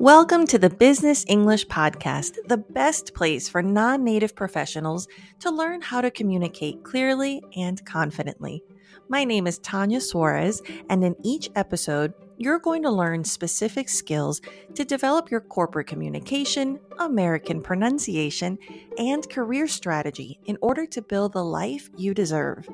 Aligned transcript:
Welcome 0.00 0.46
to 0.46 0.60
the 0.60 0.70
Business 0.70 1.24
English 1.26 1.66
Podcast, 1.66 2.36
the 2.46 2.58
best 2.58 3.14
place 3.14 3.48
for 3.48 3.64
non 3.64 4.04
native 4.04 4.36
professionals 4.36 5.08
to 5.40 5.50
learn 5.50 5.82
how 5.82 6.00
to 6.00 6.08
communicate 6.12 6.84
clearly 6.84 7.42
and 7.56 7.84
confidently. 7.84 8.62
My 9.08 9.24
name 9.24 9.48
is 9.48 9.58
Tannia 9.58 10.00
Suarez, 10.00 10.62
and 10.88 11.02
in 11.02 11.16
each 11.24 11.50
episode, 11.56 12.14
you're 12.36 12.60
going 12.60 12.84
to 12.84 12.90
learn 12.90 13.24
specific 13.24 13.88
skills 13.88 14.40
to 14.76 14.84
develop 14.84 15.32
your 15.32 15.40
corporate 15.40 15.88
communication, 15.88 16.78
American 17.00 17.60
pronunciation, 17.60 18.56
and 18.98 19.28
career 19.28 19.66
strategy 19.66 20.38
in 20.44 20.56
order 20.62 20.86
to 20.86 21.02
build 21.02 21.32
the 21.32 21.44
life 21.44 21.90
you 21.96 22.14
deserve. 22.14 22.68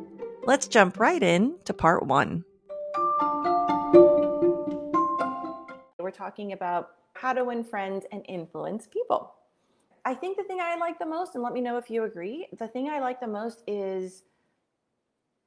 Let's 0.44 0.68
jump 0.68 1.00
right 1.00 1.22
in 1.22 1.56
to 1.64 1.72
part 1.72 2.04
one. 2.04 2.44
We're 5.98 6.10
talking 6.10 6.52
about 6.52 6.90
how 7.24 7.32
to 7.32 7.42
win 7.42 7.64
friends 7.64 8.04
and 8.12 8.22
influence 8.28 8.86
people. 8.86 9.32
I 10.04 10.12
think 10.12 10.36
the 10.36 10.44
thing 10.44 10.58
I 10.60 10.76
like 10.76 10.98
the 10.98 11.06
most, 11.06 11.34
and 11.34 11.42
let 11.42 11.54
me 11.54 11.62
know 11.62 11.78
if 11.78 11.88
you 11.88 12.04
agree, 12.04 12.46
the 12.58 12.68
thing 12.68 12.90
I 12.90 13.00
like 13.00 13.18
the 13.18 13.26
most 13.26 13.62
is 13.66 14.24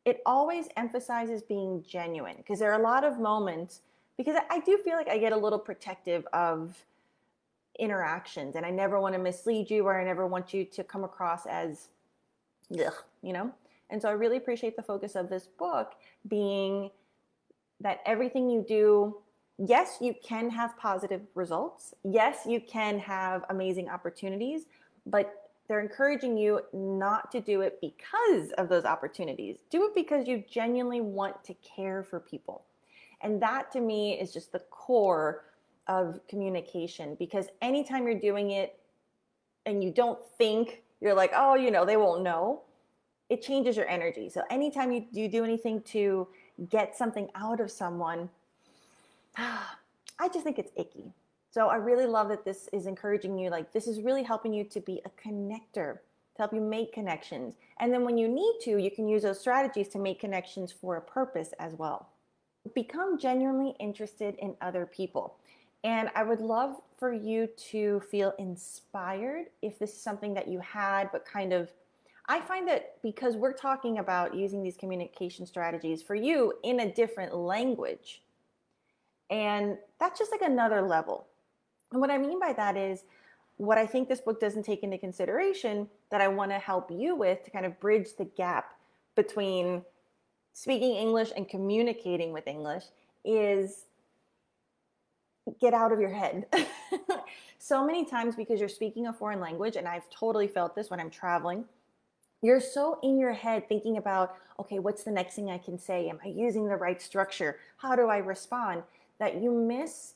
it 0.04 0.21
always 0.26 0.70
emphasizes 0.76 1.44
being 1.44 1.85
genuine 1.88 2.38
because 2.38 2.58
there 2.58 2.71
are 2.71 2.80
a 2.80 2.84
lot 2.84 3.04
of 3.04 3.20
moments 3.20 3.82
because 4.18 4.35
I 4.49 4.59
do 4.62 4.80
feel 4.80 4.95
like 4.95 5.08
I 5.08 5.20
get 5.20 5.34
a 5.34 5.38
little 5.38 5.59
protective 5.59 6.26
of 6.34 6.76
interactions 7.77 8.55
and 8.55 8.66
I 8.66 8.71
never 8.71 8.99
want 8.99 9.13
to 9.13 9.20
mislead 9.20 9.70
you 9.70 9.85
or 9.85 10.02
I 10.02 10.04
never 10.04 10.26
want 10.26 10.55
you 10.55 10.66
to 10.66 10.84
come 10.84 11.04
across 11.04 11.46
as 11.46 11.90
ugh, 12.84 12.94
you 13.21 13.34
know? 13.34 13.52
And 13.91 14.02
so 14.02 14.09
I 14.09 14.13
really 14.13 14.38
appreciate 14.38 14.76
the 14.76 14.82
focus 14.82 15.16
of 15.16 15.30
this 15.30 15.46
book 15.46 15.94
being 16.27 16.90
that 17.82 17.99
everything 18.04 18.49
you 18.49 18.66
do 18.68 19.18
yes, 19.58 19.98
you 20.02 20.14
can 20.24 20.50
have 20.50 20.78
positive 20.78 21.22
results. 21.36 21.94
Yes, 22.04 22.46
you 22.46 22.62
can 22.62 23.00
have 23.00 23.46
amazing 23.50 23.90
opportunities, 23.90 24.66
but 25.05 25.48
they're 25.68 25.82
encouraging 25.82 26.38
you 26.38 26.62
not 26.74 27.32
to 27.32 27.41
do 27.41 27.62
it 27.62 27.80
because 27.82 28.52
of 28.58 28.70
those 28.70 28.86
opportunities. 28.86 29.58
Do 29.70 29.86
it 29.86 29.96
because 29.96 30.27
you 30.27 30.44
genuinely 30.49 31.02
want 31.02 31.44
to 31.44 31.54
care 31.55 32.04
for 32.04 32.20
people. 32.20 32.64
And 33.22 33.41
that 33.41 33.72
to 33.74 33.82
me 33.82 34.14
is 34.14 34.32
just 34.32 34.52
the 34.52 34.60
core 34.60 35.44
of 35.88 36.20
communication 36.27 37.16
because 37.20 37.48
anytime 37.62 38.05
you're 38.05 38.20
doing 38.20 38.52
it 38.52 38.80
and 39.66 39.84
you 39.84 39.92
don't 39.92 40.20
think 40.38 40.84
you're 41.02 41.14
like, 41.14 41.32
oh, 41.36 41.55
you 41.55 41.71
know, 41.71 41.86
they 41.86 41.98
won't 41.98 42.24
know, 42.24 42.62
it 43.30 43.42
changes 43.42 43.76
your 43.76 43.88
energy. 43.88 44.30
So 44.30 44.42
anytime 44.49 44.92
you, 44.92 45.27
do 45.27 45.44
anything 45.44 45.82
to 45.84 46.27
get 46.70 46.96
something 46.96 47.30
out 47.36 47.60
of 47.60 47.70
someone, 47.70 48.30
I 49.38 50.27
just 50.34 50.43
think 50.43 50.60
it's 50.60 50.71
icky. 50.76 51.13
So 51.52 51.68
I 51.68 51.76
really 51.76 52.05
love 52.05 52.30
that 52.30 52.46
this 52.46 52.70
is 52.74 52.85
encouraging 52.85 53.38
you. 53.38 53.49
Like, 53.49 53.71
this 53.71 53.88
is 53.88 54.02
really 54.02 54.24
helping 54.24 54.54
you 54.54 54.63
to 54.66 54.80
be 54.80 55.02
a 55.05 55.27
connector, 55.27 55.96
to 55.96 56.40
help 56.40 56.54
you 56.54 56.62
make 56.62 56.93
connections. 56.93 57.55
And 57.80 57.93
then 57.93 58.04
when 58.04 58.18
you 58.18 58.27
need 58.27 58.60
to, 58.63 58.77
you 58.77 58.91
can 58.91 59.08
use 59.08 59.24
those 59.24 59.40
strategies 59.40 59.88
to 59.90 59.99
make 59.99 60.20
connections 60.20 60.71
for 60.71 60.98
a 60.98 61.02
purpose 61.02 61.54
as 61.60 61.74
well. 61.74 62.10
Become 62.76 63.18
genuinely 63.18 63.76
interested 63.80 64.35
in 64.35 64.56
other 64.62 64.85
people. 64.85 65.38
And 65.84 66.09
I 66.16 66.24
would 66.24 66.41
love 66.41 66.75
for 66.97 67.13
you 67.13 67.47
to 67.72 68.02
feel 68.12 68.34
inspired 68.40 69.46
if 69.62 69.80
this 69.80 69.94
is 69.94 70.02
something 70.02 70.34
that 70.34 70.47
you 70.47 70.59
had, 70.59 71.12
but 71.12 71.25
kind 71.25 71.53
of 71.53 71.72
I 72.30 72.41
find 72.41 72.68
that 72.68 73.02
because 73.02 73.38
we're 73.38 73.53
talking 73.53 74.00
about 74.00 74.35
using 74.35 74.62
these 74.62 74.75
communication 74.75 75.46
strategies 75.46 76.02
for 76.02 76.13
you 76.13 76.53
in 76.63 76.81
a 76.81 76.91
different 76.91 77.34
language, 77.34 78.22
and 79.30 79.78
that's 80.00 80.20
just 80.20 80.31
like 80.31 80.42
another 80.42 80.81
level. 80.81 81.28
And 81.92 82.02
what 82.02 82.12
I 82.12 82.18
mean 82.18 82.40
by 82.40 82.53
that 82.53 82.78
is 82.78 83.03
what 83.58 83.78
I 83.78 83.86
think 83.86 84.08
this 84.08 84.22
book 84.22 84.40
doesn't 84.40 84.64
take 84.64 84.84
into 84.84 84.97
consideration 84.97 85.88
that 86.12 86.22
I 86.22 86.28
want 86.28 86.52
to 86.52 86.60
help 86.60 86.92
you 86.92 87.16
with 87.16 87.44
to 87.44 87.52
kind 87.52 87.66
of 87.66 87.80
bridge 87.80 88.10
the 88.18 88.26
gap 88.26 88.74
between 89.16 89.84
speaking 90.54 90.96
English 90.96 91.32
and 91.36 91.48
communicating 91.48 92.32
with 92.34 92.48
English 92.48 92.86
is 93.26 93.86
get 95.60 95.74
out 95.74 95.92
of 95.92 96.00
your 96.00 96.10
head. 96.10 96.46
so 97.58 97.86
many 97.86 98.06
times 98.06 98.36
because 98.36 98.60
you're 98.60 98.70
speaking 98.70 99.08
a 99.08 99.14
foreign 99.14 99.40
language, 99.40 99.76
and 99.76 99.88
I've 99.88 100.10
totally 100.10 100.48
felt 100.48 100.76
this 100.76 100.90
when 100.90 101.00
I'm 101.00 101.10
traveling, 101.10 101.66
you're 102.42 102.62
so 102.62 103.00
in 103.02 103.18
your 103.18 103.34
head 103.34 103.68
thinking 103.68 103.98
about, 103.98 104.36
okay, 104.60 104.80
what's 104.80 105.04
the 105.04 105.12
next 105.12 105.36
thing 105.36 105.50
I 105.50 105.58
can 105.58 105.80
say? 105.80 106.10
Am 106.10 106.20
I 106.24 106.28
using 106.28 106.68
the 106.68 106.76
right 106.76 107.02
structure? 107.02 107.58
How 107.78 107.96
do 107.96 108.08
I 108.08 108.18
respond? 108.18 108.84
That 109.20 109.42
you 109.42 109.52
miss 109.52 110.14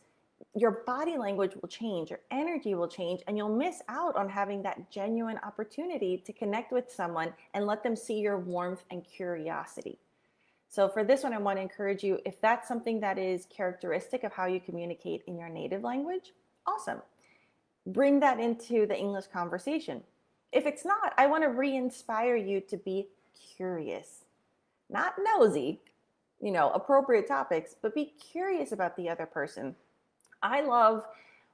your 0.53 0.83
body 0.85 1.17
language 1.17 1.53
will 1.61 1.69
change, 1.69 2.09
your 2.09 2.19
energy 2.29 2.75
will 2.75 2.87
change, 2.87 3.21
and 3.27 3.37
you'll 3.37 3.55
miss 3.55 3.81
out 3.87 4.15
on 4.15 4.27
having 4.27 4.61
that 4.63 4.91
genuine 4.91 5.39
opportunity 5.43 6.17
to 6.17 6.33
connect 6.33 6.71
with 6.71 6.91
someone 6.91 7.33
and 7.53 7.65
let 7.65 7.83
them 7.83 7.95
see 7.95 8.19
your 8.19 8.37
warmth 8.37 8.83
and 8.91 9.03
curiosity. 9.05 9.97
So, 10.67 10.87
for 10.87 11.03
this 11.03 11.23
one, 11.23 11.33
I 11.33 11.37
want 11.37 11.57
to 11.57 11.61
encourage 11.61 12.03
you 12.03 12.19
if 12.25 12.39
that's 12.41 12.67
something 12.67 12.99
that 13.01 13.17
is 13.17 13.45
characteristic 13.45 14.23
of 14.23 14.33
how 14.33 14.45
you 14.45 14.59
communicate 14.59 15.23
in 15.27 15.37
your 15.37 15.49
native 15.49 15.83
language, 15.83 16.33
awesome. 16.65 17.01
Bring 17.85 18.19
that 18.19 18.39
into 18.39 18.85
the 18.85 18.97
English 18.97 19.27
conversation. 19.27 20.01
If 20.51 20.65
it's 20.65 20.85
not, 20.85 21.13
I 21.17 21.27
want 21.27 21.43
to 21.43 21.49
re 21.49 21.75
inspire 21.75 22.35
you 22.35 22.61
to 22.61 22.77
be 22.77 23.07
curious, 23.57 24.25
not 24.89 25.15
nosy, 25.17 25.81
you 26.41 26.51
know, 26.51 26.71
appropriate 26.71 27.27
topics, 27.27 27.75
but 27.81 27.93
be 27.93 28.13
curious 28.19 28.71
about 28.71 28.97
the 28.97 29.09
other 29.09 29.25
person. 29.25 29.75
I 30.41 30.61
love 30.61 31.05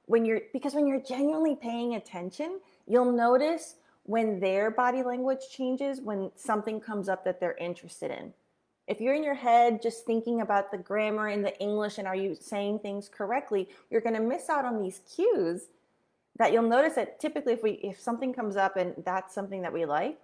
when 0.06 0.24
you're 0.24 0.40
because 0.52 0.74
when 0.74 0.86
you're 0.86 1.00
genuinely 1.00 1.54
paying 1.54 1.94
attention, 1.94 2.60
you'll 2.86 3.12
notice 3.12 3.76
when 4.04 4.40
their 4.40 4.70
body 4.70 5.02
language 5.02 5.40
changes 5.50 6.00
when 6.00 6.30
something 6.34 6.80
comes 6.80 7.08
up 7.08 7.24
that 7.24 7.38
they're 7.38 7.56
interested 7.58 8.10
in. 8.10 8.32
If 8.86 9.02
you're 9.02 9.14
in 9.14 9.22
your 9.22 9.34
head 9.34 9.82
just 9.82 10.06
thinking 10.06 10.40
about 10.40 10.70
the 10.70 10.78
grammar 10.78 11.26
and 11.26 11.44
the 11.44 11.58
English 11.60 11.98
and 11.98 12.08
are 12.08 12.16
you 12.16 12.34
saying 12.34 12.78
things 12.78 13.10
correctly, 13.10 13.68
you're 13.90 14.00
going 14.00 14.14
to 14.14 14.22
miss 14.22 14.48
out 14.48 14.64
on 14.64 14.82
these 14.82 15.02
cues 15.14 15.66
that 16.38 16.54
you'll 16.54 16.62
notice 16.62 16.94
that 16.94 17.20
typically 17.20 17.52
if 17.52 17.62
we 17.62 17.72
if 17.72 18.00
something 18.00 18.32
comes 18.32 18.56
up 18.56 18.76
and 18.76 18.94
that's 19.04 19.34
something 19.34 19.60
that 19.60 19.72
we 19.72 19.84
like, 19.84 20.18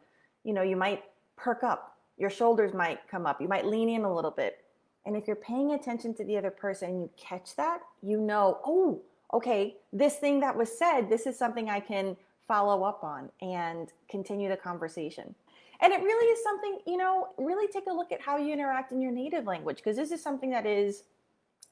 you 0.44 0.54
know, 0.54 0.62
you 0.62 0.76
might 0.76 1.02
perk 1.36 1.62
up 1.62 1.93
your 2.18 2.30
shoulders 2.30 2.72
might 2.72 3.06
come 3.08 3.26
up. 3.26 3.40
You 3.40 3.48
might 3.48 3.66
lean 3.66 3.88
in 3.88 4.04
a 4.04 4.14
little 4.14 4.30
bit. 4.30 4.64
And 5.06 5.16
if 5.16 5.26
you're 5.26 5.36
paying 5.36 5.72
attention 5.72 6.14
to 6.14 6.24
the 6.24 6.36
other 6.38 6.50
person 6.50 6.90
and 6.90 7.00
you 7.02 7.10
catch 7.16 7.56
that, 7.56 7.80
you 8.02 8.20
know, 8.20 8.58
oh, 8.64 9.02
okay, 9.32 9.76
this 9.92 10.16
thing 10.16 10.40
that 10.40 10.56
was 10.56 10.76
said, 10.76 11.10
this 11.10 11.26
is 11.26 11.38
something 11.38 11.68
I 11.68 11.80
can 11.80 12.16
follow 12.46 12.84
up 12.84 13.04
on 13.04 13.30
and 13.40 13.92
continue 14.08 14.48
the 14.48 14.56
conversation. 14.56 15.34
And 15.80 15.92
it 15.92 16.00
really 16.00 16.26
is 16.26 16.42
something, 16.42 16.78
you 16.86 16.96
know, 16.96 17.28
really 17.36 17.66
take 17.68 17.86
a 17.88 17.92
look 17.92 18.12
at 18.12 18.20
how 18.20 18.36
you 18.36 18.52
interact 18.52 18.92
in 18.92 19.00
your 19.02 19.12
native 19.12 19.44
language 19.44 19.76
because 19.76 19.96
this 19.96 20.12
is 20.12 20.22
something 20.22 20.50
that 20.50 20.66
is 20.66 21.04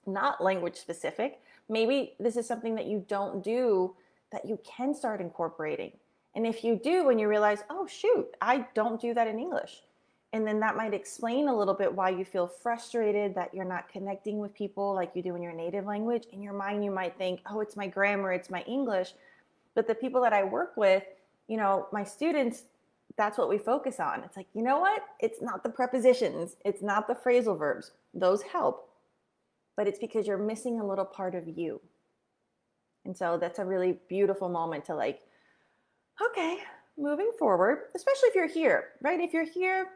not 0.06 0.42
language 0.42 0.76
specific. 0.76 1.40
Maybe 1.68 2.14
this 2.18 2.36
is 2.36 2.46
something 2.46 2.74
that 2.74 2.86
you 2.86 3.04
don't 3.08 3.42
do 3.42 3.94
that 4.32 4.46
you 4.46 4.58
can 4.64 4.94
start 4.94 5.20
incorporating. 5.20 5.92
And 6.34 6.46
if 6.46 6.64
you 6.64 6.80
do 6.82 7.10
and 7.10 7.20
you 7.20 7.28
realize, 7.28 7.62
oh, 7.70 7.86
shoot, 7.86 8.26
I 8.40 8.66
don't 8.74 9.00
do 9.00 9.14
that 9.14 9.28
in 9.28 9.38
English, 9.38 9.82
and 10.32 10.46
then 10.46 10.60
that 10.60 10.76
might 10.76 10.94
explain 10.94 11.48
a 11.48 11.56
little 11.56 11.74
bit 11.74 11.94
why 11.94 12.08
you 12.08 12.24
feel 12.24 12.46
frustrated 12.46 13.34
that 13.34 13.52
you're 13.52 13.66
not 13.66 13.88
connecting 13.90 14.38
with 14.38 14.54
people 14.54 14.94
like 14.94 15.10
you 15.14 15.22
do 15.22 15.36
in 15.36 15.42
your 15.42 15.52
native 15.52 15.84
language. 15.84 16.24
In 16.32 16.42
your 16.42 16.54
mind, 16.54 16.82
you 16.82 16.90
might 16.90 17.18
think, 17.18 17.40
oh, 17.50 17.60
it's 17.60 17.76
my 17.76 17.86
grammar, 17.86 18.32
it's 18.32 18.48
my 18.48 18.62
English. 18.62 19.12
But 19.74 19.86
the 19.86 19.94
people 19.94 20.22
that 20.22 20.32
I 20.32 20.42
work 20.44 20.74
with, 20.76 21.02
you 21.48 21.58
know, 21.58 21.86
my 21.92 22.02
students, 22.02 22.64
that's 23.18 23.36
what 23.36 23.50
we 23.50 23.58
focus 23.58 24.00
on. 24.00 24.22
It's 24.24 24.36
like, 24.36 24.46
you 24.54 24.62
know 24.62 24.78
what? 24.80 25.02
It's 25.20 25.42
not 25.42 25.62
the 25.62 25.68
prepositions, 25.68 26.56
it's 26.64 26.82
not 26.82 27.06
the 27.06 27.14
phrasal 27.14 27.58
verbs. 27.58 27.92
Those 28.14 28.40
help, 28.42 28.88
but 29.76 29.86
it's 29.86 29.98
because 29.98 30.26
you're 30.26 30.38
missing 30.38 30.80
a 30.80 30.86
little 30.86 31.04
part 31.04 31.34
of 31.34 31.46
you. 31.46 31.78
And 33.04 33.14
so 33.14 33.36
that's 33.36 33.58
a 33.58 33.64
really 33.66 33.98
beautiful 34.08 34.48
moment 34.48 34.86
to 34.86 34.94
like, 34.94 35.20
okay, 36.24 36.58
moving 36.96 37.32
forward, 37.38 37.88
especially 37.94 38.28
if 38.28 38.34
you're 38.34 38.48
here, 38.48 38.90
right? 39.02 39.20
If 39.20 39.34
you're 39.34 39.44
here, 39.44 39.88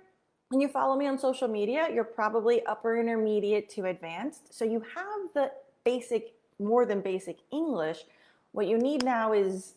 when 0.49 0.61
you 0.61 0.69
follow 0.69 0.97
me 0.97 1.07
on 1.07 1.19
social 1.19 1.49
media, 1.49 1.89
you're 1.93 2.05
probably 2.05 2.65
upper 2.67 2.99
intermediate 2.99 3.69
to 3.71 3.87
advanced. 3.87 4.55
So 4.55 4.65
you 4.65 4.81
have 4.81 5.35
the 5.35 5.51
basic, 5.85 6.35
more 6.59 6.87
than 6.87 7.01
basic 7.01 7.39
English. 7.51 8.05
What 8.53 8.67
you 8.67 8.79
need 8.79 9.05
now 9.05 9.33
is 9.33 9.75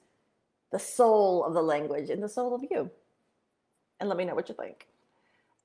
the 0.72 0.80
soul 0.80 1.44
of 1.44 1.54
the 1.54 1.62
language 1.62 2.10
and 2.10 2.22
the 2.22 2.30
soul 2.30 2.54
of 2.54 2.64
you. 2.70 2.90
And 4.00 4.08
let 4.08 4.18
me 4.18 4.26
know 4.26 4.36
what 4.36 4.48
you 4.48 4.56
think. 4.56 4.88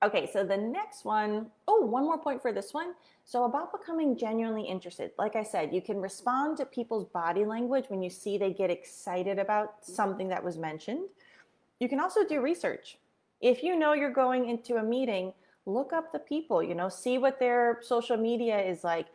Okay, 0.03 0.29
so 0.33 0.45
the 0.45 0.57
next 0.57 1.05
one, 1.05 1.47
oh, 1.69 1.85
one 1.87 2.05
more 2.05 2.19
point 2.19 2.43
for 2.43 2.53
this 2.53 2.75
one. 2.75 2.95
So, 3.25 3.45
about 3.45 3.73
becoming 3.73 4.19
genuinely 4.19 4.65
interested, 4.65 5.13
like 5.19 5.35
I 5.35 5.43
said, 5.43 5.73
you 5.73 5.81
can 5.81 5.99
respond 5.99 6.59
to 6.59 6.67
people's 6.67 7.07
body 7.07 7.47
language 7.47 7.87
when 7.89 8.03
you 8.03 8.11
see 8.11 8.37
they 8.37 8.53
get 8.53 8.71
excited 8.71 9.39
about 9.39 9.77
something 9.83 10.29
that 10.29 10.45
was 10.45 10.59
mentioned. 10.59 11.09
You 11.81 11.89
can 11.89 12.01
also 12.01 12.23
do 12.23 12.43
research 12.43 12.99
if 13.41 13.63
you 13.63 13.77
know 13.77 13.93
you're 13.93 14.13
going 14.13 14.49
into 14.49 14.77
a 14.77 14.83
meeting, 14.83 15.33
look 15.67 15.93
up 15.93 16.13
the 16.13 16.19
people, 16.19 16.63
you 16.63 16.75
know, 16.75 16.89
see 16.89 17.19
what 17.19 17.39
their 17.39 17.81
social 17.83 18.17
media 18.17 18.61
is 18.61 18.85
like. 18.85 19.07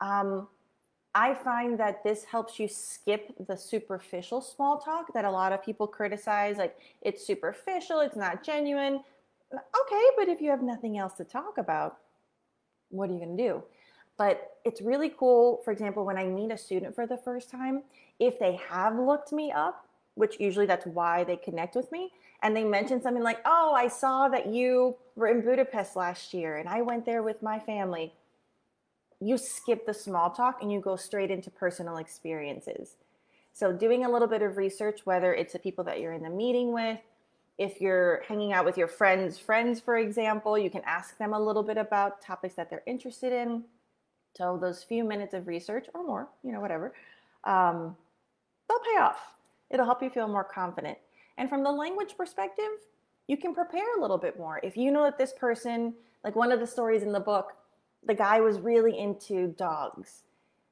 Um, 0.00 0.48
I 1.14 1.34
find 1.34 1.80
that 1.80 2.04
this 2.04 2.24
helps 2.24 2.60
you 2.60 2.68
skip 2.68 3.34
the 3.46 3.56
superficial 3.56 4.42
small 4.42 4.78
talk 4.78 5.14
that 5.14 5.24
a 5.24 5.30
lot 5.30 5.52
of 5.52 5.64
people 5.64 5.86
criticize. 5.86 6.58
Like, 6.58 6.76
it's 7.00 7.26
superficial, 7.26 8.00
it's 8.00 8.16
not 8.16 8.44
genuine. 8.44 9.00
Okay, 9.52 10.04
but 10.18 10.28
if 10.28 10.42
you 10.42 10.50
have 10.50 10.62
nothing 10.62 10.98
else 10.98 11.14
to 11.14 11.24
talk 11.24 11.56
about, 11.56 11.98
what 12.90 13.08
are 13.08 13.14
you 13.14 13.18
going 13.18 13.36
to 13.36 13.42
do? 13.42 13.62
But 14.18 14.58
it's 14.64 14.82
really 14.82 15.10
cool, 15.10 15.62
for 15.64 15.72
example, 15.72 16.04
when 16.04 16.18
I 16.18 16.26
meet 16.26 16.50
a 16.50 16.58
student 16.58 16.94
for 16.94 17.06
the 17.06 17.16
first 17.16 17.50
time, 17.50 17.82
if 18.18 18.38
they 18.38 18.60
have 18.68 18.98
looked 18.98 19.32
me 19.32 19.52
up, 19.52 19.85
which 20.16 20.40
usually 20.40 20.66
that's 20.66 20.86
why 20.86 21.22
they 21.24 21.36
connect 21.36 21.76
with 21.76 21.90
me, 21.92 22.10
and 22.42 22.56
they 22.56 22.64
mention 22.64 23.00
something 23.00 23.22
like, 23.22 23.40
Oh, 23.46 23.72
I 23.74 23.88
saw 23.88 24.28
that 24.28 24.46
you 24.46 24.96
were 25.14 25.28
in 25.28 25.40
Budapest 25.40 25.96
last 25.96 26.34
year 26.34 26.56
and 26.56 26.68
I 26.68 26.82
went 26.82 27.06
there 27.06 27.22
with 27.22 27.42
my 27.42 27.58
family 27.58 28.12
you 29.20 29.38
skip 29.38 29.86
the 29.86 29.94
small 29.94 30.30
talk 30.30 30.62
and 30.62 30.70
you 30.70 30.80
go 30.80 30.96
straight 30.96 31.30
into 31.30 31.50
personal 31.50 31.96
experiences. 31.96 32.96
So, 33.52 33.72
doing 33.72 34.04
a 34.04 34.10
little 34.10 34.28
bit 34.28 34.42
of 34.42 34.56
research, 34.56 35.00
whether 35.04 35.32
it's 35.34 35.54
the 35.54 35.58
people 35.58 35.84
that 35.84 36.00
you're 36.00 36.12
in 36.12 36.22
the 36.22 36.30
meeting 36.30 36.72
with, 36.72 36.98
if 37.56 37.80
you're 37.80 38.22
hanging 38.28 38.52
out 38.52 38.66
with 38.66 38.76
your 38.76 38.88
friends' 38.88 39.38
friends, 39.38 39.80
for 39.80 39.96
example, 39.96 40.58
you 40.58 40.68
can 40.68 40.82
ask 40.84 41.16
them 41.16 41.32
a 41.32 41.40
little 41.40 41.62
bit 41.62 41.78
about 41.78 42.20
topics 42.20 42.54
that 42.54 42.68
they're 42.68 42.82
interested 42.86 43.32
in. 43.32 43.64
So, 44.36 44.58
those 44.60 44.82
few 44.82 45.04
minutes 45.04 45.32
of 45.32 45.46
research 45.46 45.86
or 45.94 46.04
more, 46.04 46.28
you 46.42 46.52
know, 46.52 46.60
whatever, 46.60 46.92
um, 47.44 47.96
they'll 48.68 48.78
pay 48.80 49.00
off. 49.00 49.32
It'll 49.70 49.86
help 49.86 50.02
you 50.02 50.10
feel 50.10 50.28
more 50.28 50.44
confident. 50.44 50.98
And 51.38 51.48
from 51.48 51.62
the 51.62 51.70
language 51.70 52.16
perspective, 52.16 52.64
you 53.26 53.36
can 53.36 53.54
prepare 53.54 53.98
a 53.98 54.00
little 54.00 54.18
bit 54.18 54.38
more. 54.38 54.60
If 54.62 54.76
you 54.76 54.90
know 54.90 55.04
that 55.04 55.18
this 55.18 55.32
person, 55.32 55.94
like 56.24 56.36
one 56.36 56.52
of 56.52 56.60
the 56.60 56.66
stories 56.66 57.02
in 57.02 57.12
the 57.12 57.20
book, 57.20 57.52
the 58.06 58.14
guy 58.14 58.40
was 58.40 58.60
really 58.60 58.98
into 58.98 59.48
dogs. 59.48 60.22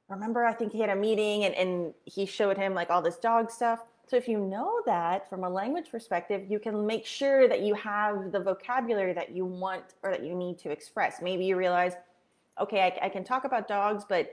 Remember, 0.07 0.45
I 0.45 0.53
think 0.53 0.71
he 0.71 0.79
had 0.79 0.89
a 0.89 0.95
meeting 0.95 1.45
and, 1.45 1.55
and 1.55 1.93
he 2.05 2.25
showed 2.25 2.57
him 2.57 2.73
like 2.73 2.89
all 2.89 3.01
this 3.01 3.17
dog 3.17 3.51
stuff. 3.51 3.79
So 4.07 4.15
if 4.15 4.27
you 4.27 4.37
know 4.37 4.81
that 4.85 5.27
from 5.29 5.43
a 5.43 5.49
language 5.49 5.89
perspective, 5.89 6.43
you 6.47 6.59
can 6.59 6.85
make 6.85 7.05
sure 7.05 7.47
that 7.47 7.61
you 7.61 7.73
have 7.73 8.31
the 8.31 8.39
vocabulary 8.39 9.13
that 9.13 9.31
you 9.31 9.45
want 9.45 9.95
or 10.03 10.11
that 10.11 10.23
you 10.23 10.35
need 10.35 10.59
to 10.59 10.69
express. 10.69 11.21
Maybe 11.21 11.45
you 11.45 11.57
realize, 11.57 11.93
okay, 12.61 12.81
I, 12.81 13.05
I 13.07 13.09
can 13.09 13.23
talk 13.23 13.45
about 13.45 13.67
dogs, 13.67 14.05
but 14.07 14.31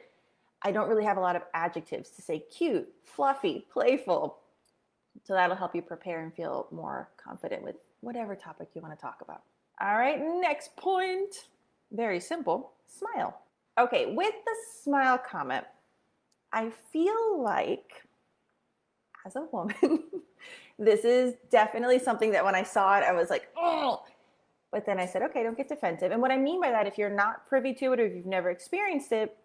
I 0.60 0.72
don't 0.72 0.88
really 0.88 1.04
have 1.04 1.16
a 1.16 1.20
lot 1.20 1.36
of 1.36 1.42
adjectives 1.54 2.10
to 2.10 2.22
say 2.22 2.40
cute, 2.40 2.88
fluffy, 3.02 3.66
playful. 3.72 4.38
So 5.24 5.34
that'll 5.34 5.56
help 5.56 5.74
you 5.74 5.82
prepare 5.82 6.22
and 6.22 6.34
feel 6.34 6.66
more 6.70 7.10
confident 7.22 7.62
with 7.62 7.76
whatever 8.00 8.34
topic 8.34 8.68
you 8.74 8.82
want 8.82 8.98
to 8.98 9.00
talk 9.00 9.18
about. 9.22 9.42
All 9.80 9.96
right, 9.96 10.20
next 10.20 10.76
point. 10.76 11.48
Very 11.92 12.20
simple 12.20 12.72
smile. 12.86 13.38
Okay, 13.78 14.14
with 14.14 14.34
the 14.44 14.54
smile 14.82 15.18
comment, 15.18 15.64
I 16.52 16.70
feel 16.92 17.42
like 17.42 18.06
as 19.24 19.36
a 19.36 19.42
woman, 19.52 20.02
this 20.78 21.04
is 21.04 21.34
definitely 21.50 21.98
something 21.98 22.32
that 22.32 22.44
when 22.44 22.54
I 22.54 22.62
saw 22.62 22.98
it, 22.98 23.04
I 23.04 23.12
was 23.12 23.30
like, 23.30 23.48
oh. 23.56 24.02
But 24.70 24.86
then 24.86 24.98
I 24.98 25.06
said, 25.06 25.22
okay, 25.22 25.42
don't 25.42 25.56
get 25.56 25.68
defensive. 25.68 26.12
And 26.12 26.22
what 26.22 26.30
I 26.30 26.38
mean 26.38 26.60
by 26.60 26.70
that, 26.70 26.86
if 26.86 26.96
you're 26.96 27.10
not 27.10 27.46
privy 27.46 27.74
to 27.74 27.92
it 27.92 28.00
or 28.00 28.06
if 28.06 28.14
you've 28.14 28.26
never 28.26 28.50
experienced 28.50 29.12
it, 29.12 29.36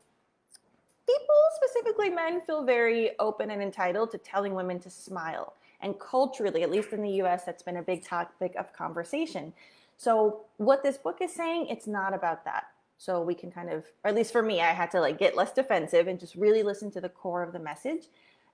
people, 1.07 1.35
specifically 1.55 2.09
men, 2.09 2.41
feel 2.41 2.63
very 2.63 3.17
open 3.19 3.49
and 3.51 3.61
entitled 3.61 4.11
to 4.11 4.17
telling 4.17 4.53
women 4.53 4.79
to 4.81 4.89
smile. 4.89 5.53
And 5.81 5.99
culturally, 5.99 6.63
at 6.63 6.71
least 6.71 6.91
in 6.91 7.01
the 7.01 7.21
US, 7.23 7.43
that's 7.45 7.63
been 7.63 7.77
a 7.77 7.81
big 7.81 8.03
topic 8.03 8.53
of 8.55 8.73
conversation. 8.73 9.53
So, 9.97 10.41
what 10.57 10.83
this 10.83 10.97
book 10.97 11.19
is 11.21 11.33
saying, 11.33 11.67
it's 11.67 11.87
not 11.87 12.13
about 12.13 12.45
that 12.45 12.65
so 12.97 13.21
we 13.21 13.35
can 13.35 13.51
kind 13.51 13.69
of 13.69 13.85
or 14.03 14.09
at 14.09 14.15
least 14.15 14.31
for 14.31 14.41
me 14.41 14.59
i 14.59 14.71
had 14.71 14.91
to 14.91 14.99
like 14.99 15.17
get 15.17 15.35
less 15.35 15.53
defensive 15.53 16.07
and 16.07 16.19
just 16.19 16.35
really 16.35 16.63
listen 16.63 16.91
to 16.91 16.99
the 16.99 17.09
core 17.09 17.43
of 17.43 17.53
the 17.53 17.59
message 17.59 18.07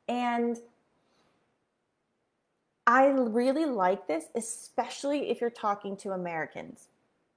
and 0.08 0.58
i 2.86 3.06
really 3.06 3.66
like 3.66 4.08
this 4.08 4.26
especially 4.36 5.30
if 5.30 5.40
you're 5.40 5.50
talking 5.50 5.96
to 5.96 6.12
americans 6.12 6.90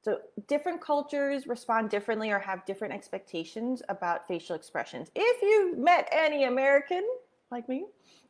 so 0.06 0.20
different 0.46 0.80
cultures 0.80 1.48
respond 1.48 1.90
differently 1.90 2.30
or 2.30 2.38
have 2.38 2.64
different 2.64 2.94
expectations 2.94 3.82
about 3.88 4.28
facial 4.28 4.54
expressions 4.54 5.10
if 5.16 5.42
you've 5.42 5.76
met 5.76 6.08
any 6.12 6.44
american 6.44 7.02
like 7.50 7.68
me 7.68 7.86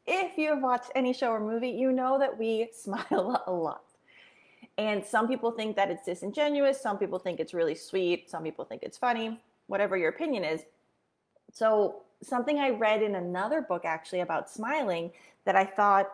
if 0.07 0.39
you've 0.39 0.63
watched 0.63 0.91
any 0.95 1.13
show 1.13 1.29
or 1.29 1.41
movie 1.41 1.69
you 1.69 1.93
know 1.93 2.19
that 2.19 2.39
we 2.39 2.69
smile 2.73 3.43
a 3.47 3.53
lot 3.53 3.83
and 4.79 5.05
some 5.05 5.27
people 5.27 5.51
think 5.51 5.75
that 5.77 5.91
it's 5.91 6.05
disingenuous. 6.05 6.81
Some 6.81 6.99
people 6.99 7.19
think 7.19 7.41
it's 7.41 7.55
really 7.55 7.75
sweet. 7.75 8.29
Some 8.29 8.43
people 8.43 8.65
think 8.65 8.83
it's 8.83 8.99
funny, 8.99 9.41
whatever 9.69 9.97
your 9.97 10.11
opinion 10.11 10.45
is. 10.45 10.63
So, 11.53 12.03
something 12.23 12.59
I 12.59 12.71
read 12.71 13.03
in 13.03 13.15
another 13.15 13.61
book 13.63 13.85
actually 13.85 14.21
about 14.21 14.51
smiling 14.51 15.13
that 15.45 15.57
I 15.57 15.65
thought 15.65 16.11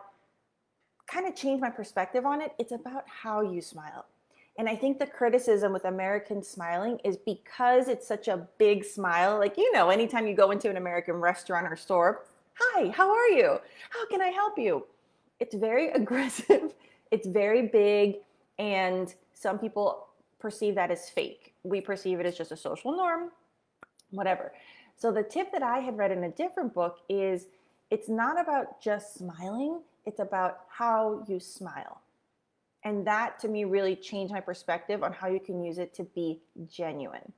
kind 1.07 1.27
of 1.27 1.35
changed 1.35 1.61
my 1.61 1.69
perspective 1.69 2.25
on 2.25 2.41
it. 2.41 2.53
It's 2.57 2.71
about 2.71 3.03
how 3.07 3.41
you 3.41 3.61
smile. 3.61 4.05
And 4.57 4.69
I 4.69 4.75
think 4.75 4.99
the 4.99 5.07
criticism 5.07 5.73
with 5.73 5.85
American 5.85 6.43
smiling 6.43 6.99
is 7.03 7.17
because 7.17 7.87
it's 7.87 8.07
such 8.07 8.27
a 8.27 8.47
big 8.59 8.85
smile. 8.85 9.39
Like, 9.39 9.57
you 9.57 9.71
know, 9.73 9.89
anytime 9.89 10.27
you 10.27 10.35
go 10.35 10.51
into 10.51 10.69
an 10.69 10.77
American 10.77 11.15
restaurant 11.15 11.65
or 11.65 11.75
store, 11.75 12.25
hi, 12.53 12.89
how 12.89 13.11
are 13.11 13.29
you? 13.29 13.57
How 13.89 14.07
can 14.07 14.21
I 14.21 14.27
help 14.27 14.57
you? 14.59 14.85
It's 15.39 15.55
very 15.55 15.89
aggressive, 16.01 16.73
it's 17.11 17.27
very 17.27 17.67
big 17.67 18.17
and 18.59 19.13
some 19.33 19.57
people 19.57 20.07
perceive 20.39 20.75
that 20.75 20.91
as 20.91 21.09
fake. 21.09 21.53
We 21.63 21.81
perceive 21.81 22.19
it 22.19 22.25
as 22.25 22.37
just 22.37 22.51
a 22.51 22.57
social 22.57 22.95
norm, 22.95 23.31
whatever. 24.11 24.53
So 24.95 25.11
the 25.11 25.23
tip 25.23 25.51
that 25.51 25.63
I 25.63 25.79
had 25.79 25.97
read 25.97 26.11
in 26.11 26.23
a 26.23 26.29
different 26.29 26.73
book 26.73 26.99
is 27.09 27.47
it's 27.89 28.09
not 28.09 28.39
about 28.39 28.81
just 28.81 29.15
smiling, 29.15 29.81
it's 30.05 30.19
about 30.19 30.61
how 30.69 31.23
you 31.27 31.39
smile. 31.39 32.02
And 32.83 33.07
that 33.07 33.39
to 33.39 33.47
me 33.47 33.63
really 33.63 33.95
changed 33.95 34.33
my 34.33 34.41
perspective 34.41 35.03
on 35.03 35.13
how 35.13 35.27
you 35.27 35.39
can 35.39 35.63
use 35.63 35.77
it 35.77 35.93
to 35.95 36.03
be 36.03 36.41
genuine. 36.67 37.31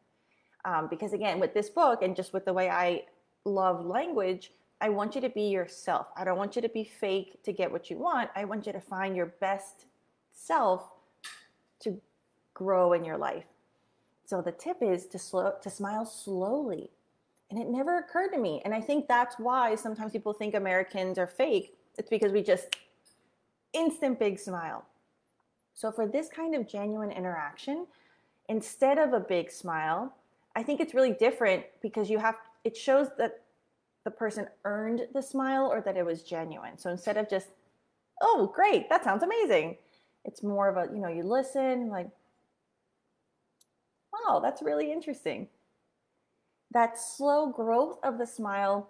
Um, 0.65 0.87
because 0.89 1.13
again, 1.13 1.39
with 1.39 1.53
this 1.53 1.69
book 1.69 2.01
and 2.01 2.15
just 2.15 2.33
with 2.33 2.45
the 2.45 2.53
way 2.53 2.69
I 2.69 3.03
love 3.45 3.85
language, 3.85 4.51
I 4.81 4.89
want 4.89 5.15
you 5.15 5.21
to 5.21 5.29
be 5.29 5.43
yourself. 5.43 6.07
I 6.17 6.23
don't 6.23 6.37
want 6.37 6.55
you 6.55 6.61
to 6.61 6.69
be 6.69 6.83
fake 6.83 7.43
to 7.43 7.53
get 7.53 7.71
what 7.71 7.89
you 7.89 7.97
want. 7.97 8.29
I 8.35 8.45
want 8.45 8.65
you 8.65 8.73
to 8.73 8.81
find 8.81 9.15
your 9.15 9.27
best 9.39 9.85
self 10.31 10.89
to 11.81 12.01
grow 12.53 12.93
in 12.93 13.05
your 13.05 13.17
life. 13.17 13.45
So 14.25 14.41
the 14.41 14.51
tip 14.51 14.77
is 14.81 15.05
to 15.07 15.19
slow 15.19 15.53
to 15.61 15.69
smile 15.69 16.05
slowly. 16.05 16.89
And 17.51 17.59
it 17.59 17.69
never 17.69 17.99
occurred 17.99 18.29
to 18.29 18.39
me. 18.39 18.61
And 18.65 18.73
I 18.73 18.81
think 18.81 19.07
that's 19.07 19.37
why 19.37 19.75
sometimes 19.75 20.11
people 20.11 20.33
think 20.33 20.55
Americans 20.55 21.19
are 21.19 21.27
fake. 21.27 21.77
It's 21.97 22.09
because 22.09 22.31
we 22.31 22.41
just 22.41 22.75
instant 23.73 24.19
big 24.19 24.39
smile. 24.39 24.83
So 25.75 25.91
for 25.91 26.07
this 26.07 26.29
kind 26.29 26.55
of 26.55 26.67
genuine 26.67 27.11
interaction, 27.11 27.85
instead 28.47 28.97
of 28.97 29.13
a 29.13 29.19
big 29.19 29.51
smile, 29.51 30.15
I 30.55 30.63
think 30.63 30.79
it's 30.79 30.93
really 30.93 31.11
different 31.11 31.65
because 31.81 32.09
you 32.09 32.17
have 32.17 32.35
it 32.63 32.75
shows 32.75 33.09
that 33.17 33.41
the 34.05 34.11
person 34.11 34.47
earned 34.63 35.07
the 35.13 35.21
smile 35.21 35.65
or 35.65 35.81
that 35.81 35.97
it 35.97 36.05
was 36.05 36.23
genuine. 36.23 36.77
So 36.77 36.89
instead 36.89 37.17
of 37.17 37.29
just, 37.29 37.47
oh, 38.21 38.51
great, 38.55 38.89
that 38.89 39.03
sounds 39.03 39.21
amazing, 39.21 39.77
it's 40.23 40.41
more 40.41 40.69
of 40.69 40.77
a, 40.77 40.93
you 40.93 41.01
know, 41.01 41.09
you 41.09 41.23
listen, 41.23 41.89
like, 41.89 42.07
wow, 44.13 44.39
that's 44.39 44.61
really 44.61 44.91
interesting. 44.91 45.47
That 46.71 46.97
slow 46.97 47.51
growth 47.51 47.99
of 48.01 48.17
the 48.17 48.27
smile 48.27 48.89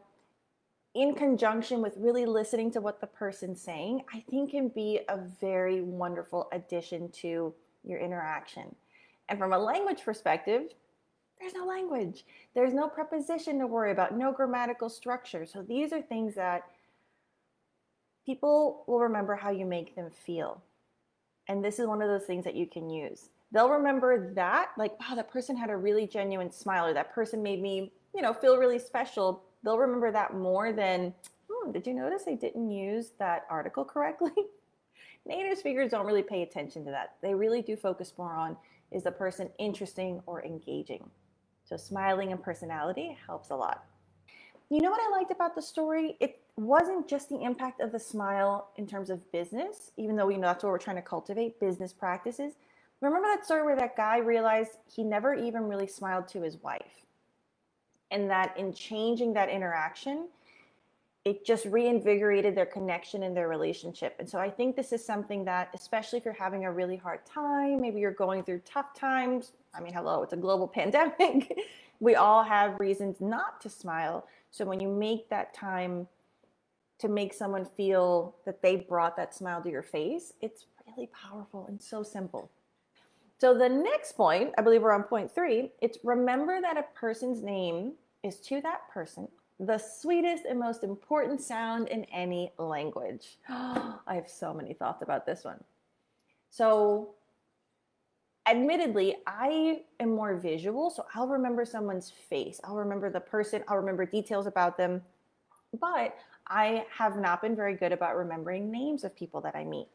in 0.96 1.14
conjunction 1.14 1.82
with 1.82 1.94
really 1.98 2.26
listening 2.26 2.72
to 2.72 2.82
what 2.82 3.02
the 3.02 3.08
person's 3.08 3.62
saying, 3.62 4.02
I 4.14 4.24
think 4.30 4.52
can 4.52 4.70
be 4.70 5.02
a 5.10 5.20
very 5.40 5.82
wonderful 5.82 6.48
addition 6.54 7.10
to 7.22 7.54
your 7.84 8.00
interaction. 8.00 8.74
And 9.28 9.38
from 9.38 9.54
a 9.54 9.60
language 9.60 10.04
perspective, 10.04 10.64
there's 11.40 11.54
no 11.54 11.66
language. 11.66 12.26
There's 12.54 12.74
no 12.74 12.88
preposition 12.88 13.60
to 13.60 13.68
worry 13.68 13.92
about, 13.92 14.18
no 14.18 14.32
grammatical 14.32 14.90
structure. 14.90 15.46
So 15.46 15.62
these 15.62 15.92
are 15.92 16.02
things 16.02 16.34
that 16.36 16.64
people 18.26 18.86
will 18.88 19.02
remember 19.02 19.36
how 19.36 19.52
you 19.52 19.66
make 19.66 19.96
them 19.96 20.10
feel. 20.10 20.64
And 21.50 21.64
this 21.64 21.78
is 21.78 21.88
one 21.88 22.02
of 22.02 22.08
those 22.08 22.26
things 22.26 22.46
that 22.46 22.56
you 22.56 22.66
can 22.66 22.90
use. 22.90 23.30
They'll 23.52 23.70
remember 23.70 24.34
that, 24.34 24.70
like, 24.78 25.00
wow, 25.00 25.16
that 25.16 25.30
person 25.30 25.56
had 25.58 25.70
a 25.70 25.78
really 25.78 26.08
genuine 26.08 26.52
smile, 26.52 26.88
or 26.88 26.94
that 26.94 27.14
person 27.14 27.44
made 27.44 27.62
me, 27.62 27.92
you 28.16 28.22
know, 28.22 28.34
feel 28.34 28.58
really 28.58 28.80
special. 28.80 29.44
They'll 29.66 29.80
remember 29.80 30.12
that 30.12 30.36
more 30.36 30.72
than, 30.72 31.12
hmm, 31.50 31.72
did 31.72 31.88
you 31.88 31.96
notice 31.96 32.26
I 32.28 32.36
didn't 32.36 32.70
use 32.70 33.14
that 33.18 33.48
article 33.50 33.84
correctly? 33.84 34.32
Native 35.26 35.58
speakers 35.58 35.90
don't 35.90 36.06
really 36.06 36.22
pay 36.22 36.44
attention 36.44 36.86
to 36.86 36.92
that. 36.92 37.16
They 37.24 37.34
really 37.34 37.64
do 37.64 37.76
focus 37.76 38.14
more 38.16 38.36
on 38.36 38.56
is 38.92 39.02
the 39.04 39.12
person 39.12 39.50
interesting 39.58 40.22
or 40.28 40.46
engaging. 40.46 41.10
So 41.64 41.78
smiling 41.78 42.32
and 42.32 42.42
personality 42.42 43.18
helps 43.26 43.50
a 43.50 43.56
lot. 43.56 43.86
You 44.70 44.82
know 44.82 44.92
what 44.92 45.02
I 45.02 45.18
liked 45.18 45.32
about 45.32 45.56
the 45.56 45.64
story? 45.64 46.16
It 46.20 46.40
wasn't 46.58 47.08
just 47.08 47.30
the 47.30 47.42
impact 47.42 47.82
of 47.82 47.92
the 47.92 48.00
smile 48.00 48.70
in 48.76 48.86
terms 48.86 49.10
of 49.10 49.32
business, 49.32 49.92
even 49.98 50.16
though 50.16 50.28
we 50.28 50.36
know 50.36 50.48
that's 50.48 50.64
what 50.64 50.70
we're 50.70 50.78
trying 50.78 50.96
to 50.98 51.02
cultivate 51.02 51.60
business 51.60 51.92
practices. 51.92 52.54
Remember 53.02 53.28
that 53.28 53.46
story 53.46 53.64
where 53.64 53.76
that 53.76 53.98
guy 53.98 54.20
realized 54.20 54.78
he 54.88 55.04
never 55.04 55.34
even 55.34 55.68
really 55.68 55.88
smiled 55.88 56.28
to 56.30 56.42
his 56.42 56.58
wife? 56.62 57.06
And 58.16 58.30
that 58.30 58.58
in 58.58 58.74
changing 58.74 59.34
that 59.34 59.50
interaction, 59.50 60.30
it 61.26 61.46
just 61.46 61.66
reinvigorated 61.66 62.56
their 62.56 62.66
connection 62.66 63.24
and 63.24 63.36
their 63.36 63.50
relationship. 63.50 64.16
And 64.20 64.30
so 64.30 64.40
I 64.40 64.50
think 64.50 64.78
this 64.78 64.94
is 64.94 65.06
something 65.06 65.44
that, 65.46 65.70
especially 65.76 66.20
if 66.20 66.26
you're 66.26 66.34
having 66.34 66.64
a 66.64 66.72
really 66.72 66.96
hard 66.96 67.26
time, 67.26 67.82
maybe 67.82 68.00
you're 68.00 68.12
going 68.12 68.44
through 68.44 68.62
tough 68.64 68.94
times. 68.94 69.52
I 69.74 69.82
mean, 69.82 69.92
hello, 69.92 70.24
it's 70.24 70.32
a 70.32 70.38
global 70.38 70.68
pandemic. 70.80 71.60
we 72.00 72.16
all 72.16 72.42
have 72.42 72.80
reasons 72.80 73.20
not 73.20 73.60
to 73.62 73.70
smile. 73.70 74.26
So 74.50 74.64
when 74.64 74.80
you 74.80 74.88
make 74.88 75.30
that 75.30 75.54
time 75.54 76.08
to 77.00 77.10
make 77.10 77.34
someone 77.34 77.66
feel 77.66 78.34
that 78.46 78.62
they 78.62 78.78
brought 78.78 79.18
that 79.18 79.36
smile 79.36 79.62
to 79.62 79.70
your 79.70 79.84
face, 79.84 80.32
it's 80.42 80.68
really 80.88 81.08
powerful 81.08 81.66
and 81.68 81.82
so 81.82 82.02
simple. 82.02 82.50
So 83.40 83.58
the 83.58 83.68
next 83.68 84.14
point, 84.14 84.54
I 84.58 84.62
believe 84.62 84.82
we're 84.82 84.94
on 84.94 85.04
point 85.04 85.34
three, 85.34 85.72
it's 85.82 85.98
remember 86.04 86.62
that 86.62 86.78
a 86.78 86.86
person's 86.98 87.44
name 87.44 87.94
is 88.26 88.40
to 88.42 88.62
that 88.62 88.90
person 88.92 89.28
the 89.60 89.78
sweetest 89.78 90.46
and 90.46 90.60
most 90.60 90.84
important 90.84 91.40
sound 91.42 91.88
in 91.88 92.04
any 92.06 92.52
language. 92.58 93.38
I 93.50 94.16
have 94.16 94.28
so 94.28 94.54
many 94.54 94.74
thoughts 94.74 95.02
about 95.02 95.26
this 95.26 95.44
one. 95.46 95.64
So, 96.50 97.12
admittedly, 98.48 99.18
I 99.26 99.84
am 100.00 100.10
more 100.10 100.36
visual, 100.36 100.90
so 100.90 101.06
I'll 101.14 101.28
remember 101.28 101.66
someone's 101.66 102.12
face, 102.12 102.60
I'll 102.64 102.76
remember 102.76 103.10
the 103.10 103.20
person, 103.20 103.64
I'll 103.68 103.78
remember 103.78 104.06
details 104.06 104.46
about 104.46 104.78
them, 104.78 105.02
but 105.80 106.18
I 106.48 106.86
have 106.96 107.18
not 107.18 107.42
been 107.42 107.56
very 107.56 107.76
good 107.76 107.92
about 107.92 108.18
remembering 108.18 108.72
names 108.72 109.04
of 109.04 109.16
people 109.16 109.42
that 109.42 109.56
I 109.56 109.64
meet. 109.64 109.88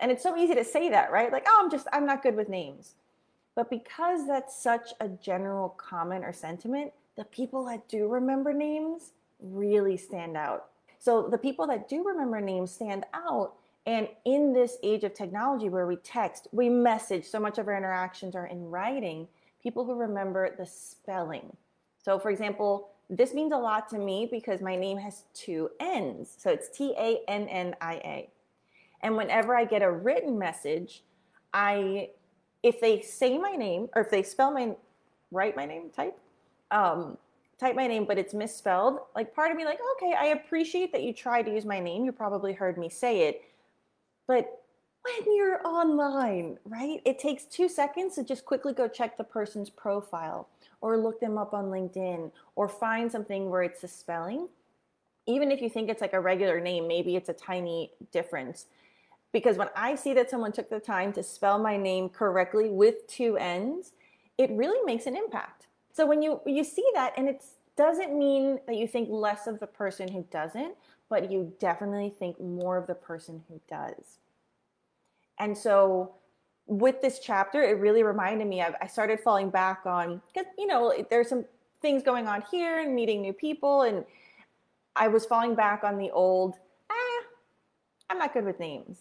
And 0.00 0.10
it's 0.10 0.22
so 0.22 0.36
easy 0.36 0.54
to 0.54 0.64
say 0.64 0.90
that, 0.90 1.10
right? 1.10 1.32
Like, 1.32 1.44
oh, 1.48 1.60
I'm 1.62 1.70
just, 1.70 1.86
I'm 1.92 2.06
not 2.06 2.22
good 2.22 2.36
with 2.36 2.48
names. 2.48 2.94
But 3.54 3.68
because 3.68 4.26
that's 4.26 4.56
such 4.56 4.90
a 5.00 5.08
general 5.08 5.70
comment 5.70 6.24
or 6.24 6.32
sentiment, 6.32 6.92
the 7.16 7.24
people 7.24 7.64
that 7.66 7.88
do 7.88 8.08
remember 8.08 8.52
names 8.52 9.12
really 9.40 9.96
stand 9.96 10.36
out. 10.36 10.66
So 10.98 11.28
the 11.28 11.38
people 11.38 11.66
that 11.66 11.88
do 11.88 12.04
remember 12.04 12.40
names 12.40 12.70
stand 12.70 13.04
out. 13.12 13.54
And 13.86 14.08
in 14.24 14.52
this 14.52 14.76
age 14.82 15.02
of 15.02 15.12
technology 15.12 15.68
where 15.68 15.86
we 15.86 15.96
text, 15.96 16.46
we 16.52 16.68
message, 16.68 17.24
so 17.24 17.40
much 17.40 17.58
of 17.58 17.66
our 17.66 17.76
interactions 17.76 18.36
are 18.36 18.46
in 18.46 18.70
writing, 18.70 19.26
people 19.62 19.84
who 19.84 19.94
remember 19.94 20.54
the 20.56 20.66
spelling. 20.66 21.56
So, 22.04 22.18
for 22.18 22.30
example, 22.30 22.90
this 23.10 23.34
means 23.34 23.52
a 23.52 23.56
lot 23.58 23.88
to 23.90 23.98
me 23.98 24.28
because 24.30 24.60
my 24.60 24.76
name 24.76 24.98
has 24.98 25.24
two 25.34 25.70
N's. 25.80 26.34
So 26.38 26.50
it's 26.50 26.68
T 26.68 26.94
A 26.96 27.20
N 27.28 27.48
N 27.48 27.74
I 27.80 27.94
A. 27.94 28.30
And 29.02 29.16
whenever 29.16 29.56
I 29.56 29.64
get 29.64 29.82
a 29.82 29.90
written 29.90 30.38
message, 30.38 31.02
I, 31.52 32.10
if 32.62 32.80
they 32.80 33.00
say 33.00 33.36
my 33.36 33.52
name 33.52 33.88
or 33.94 34.02
if 34.02 34.10
they 34.10 34.22
spell 34.22 34.52
my, 34.52 34.76
write 35.30 35.56
my 35.56 35.66
name, 35.66 35.90
type, 35.90 36.16
um, 36.72 37.16
type 37.58 37.76
my 37.76 37.86
name, 37.86 38.04
but 38.04 38.18
it's 38.18 38.34
misspelled, 38.34 38.98
like 39.14 39.34
part 39.34 39.52
of 39.52 39.56
me, 39.56 39.64
like, 39.64 39.78
okay, 39.96 40.14
I 40.18 40.26
appreciate 40.26 40.90
that 40.92 41.04
you 41.04 41.12
tried 41.12 41.42
to 41.44 41.54
use 41.54 41.64
my 41.64 41.78
name. 41.78 42.04
You 42.04 42.10
probably 42.10 42.52
heard 42.52 42.76
me 42.76 42.88
say 42.88 43.28
it. 43.28 43.42
But 44.26 44.62
when 45.02 45.36
you're 45.36 45.64
online, 45.66 46.58
right, 46.64 47.00
it 47.04 47.18
takes 47.18 47.44
two 47.44 47.68
seconds 47.68 48.16
to 48.16 48.24
just 48.24 48.44
quickly 48.44 48.72
go 48.72 48.88
check 48.88 49.16
the 49.16 49.24
person's 49.24 49.70
profile 49.70 50.48
or 50.80 50.96
look 50.96 51.20
them 51.20 51.38
up 51.38 51.54
on 51.54 51.66
LinkedIn 51.66 52.32
or 52.56 52.68
find 52.68 53.10
something 53.10 53.48
where 53.48 53.62
it's 53.62 53.84
a 53.84 53.88
spelling. 53.88 54.48
Even 55.26 55.52
if 55.52 55.60
you 55.60 55.70
think 55.70 55.88
it's 55.88 56.00
like 56.00 56.14
a 56.14 56.20
regular 56.20 56.60
name, 56.60 56.88
maybe 56.88 57.14
it's 57.14 57.28
a 57.28 57.34
tiny 57.34 57.92
difference. 58.10 58.66
Because 59.32 59.56
when 59.56 59.68
I 59.76 59.94
see 59.94 60.14
that 60.14 60.30
someone 60.30 60.52
took 60.52 60.68
the 60.68 60.80
time 60.80 61.12
to 61.12 61.22
spell 61.22 61.58
my 61.58 61.76
name 61.76 62.08
correctly 62.08 62.70
with 62.70 63.06
two 63.06 63.36
N's, 63.36 63.92
it 64.36 64.50
really 64.50 64.84
makes 64.84 65.06
an 65.06 65.16
impact. 65.16 65.68
So 65.92 66.06
when 66.06 66.22
you 66.22 66.40
you 66.46 66.64
see 66.64 66.86
that, 66.94 67.12
and 67.16 67.28
it 67.28 67.44
doesn't 67.76 68.16
mean 68.16 68.60
that 68.66 68.76
you 68.76 68.86
think 68.86 69.08
less 69.10 69.46
of 69.46 69.60
the 69.60 69.66
person 69.66 70.08
who 70.08 70.26
doesn't, 70.30 70.74
but 71.08 71.30
you 71.30 71.52
definitely 71.58 72.10
think 72.10 72.40
more 72.40 72.76
of 72.76 72.86
the 72.86 72.94
person 72.94 73.42
who 73.48 73.60
does. 73.68 74.18
And 75.38 75.56
so 75.56 76.14
with 76.66 77.02
this 77.02 77.18
chapter, 77.18 77.62
it 77.62 77.78
really 77.78 78.02
reminded 78.02 78.46
me 78.46 78.62
of 78.62 78.74
I 78.80 78.86
started 78.86 79.20
falling 79.20 79.50
back 79.50 79.82
on 79.84 80.22
because 80.32 80.50
you 80.56 80.66
know 80.66 80.94
there's 81.10 81.28
some 81.28 81.44
things 81.80 82.02
going 82.02 82.28
on 82.28 82.44
here 82.50 82.80
and 82.80 82.94
meeting 82.94 83.20
new 83.20 83.32
people, 83.32 83.82
and 83.82 84.04
I 84.96 85.08
was 85.08 85.26
falling 85.26 85.54
back 85.54 85.84
on 85.84 85.98
the 85.98 86.10
old. 86.10 86.54
Ah, 86.90 87.22
I'm 88.10 88.18
not 88.18 88.32
good 88.32 88.44
with 88.44 88.60
names. 88.60 88.98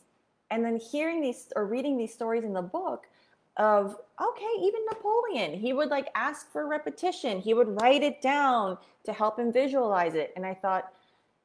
And 0.49 0.65
then 0.65 0.77
hearing 0.77 1.21
these 1.21 1.47
or 1.55 1.65
reading 1.65 1.97
these 1.97 2.13
stories 2.13 2.43
in 2.43 2.53
the 2.53 2.61
book, 2.61 3.07
of 3.57 3.97
okay 4.21 4.53
even 4.61 4.79
napoleon 4.89 5.59
he 5.59 5.73
would 5.73 5.89
like 5.89 6.07
ask 6.15 6.51
for 6.51 6.67
repetition. 6.67 7.39
He 7.39 7.53
would 7.53 7.81
write 7.81 8.01
it 8.01 8.21
down 8.21 8.77
to 9.03 9.11
help 9.13 9.37
him 9.37 9.51
visualize 9.51 10.15
it. 10.15 10.31
And 10.35 10.45
i 10.45 10.53
thought 10.53 10.93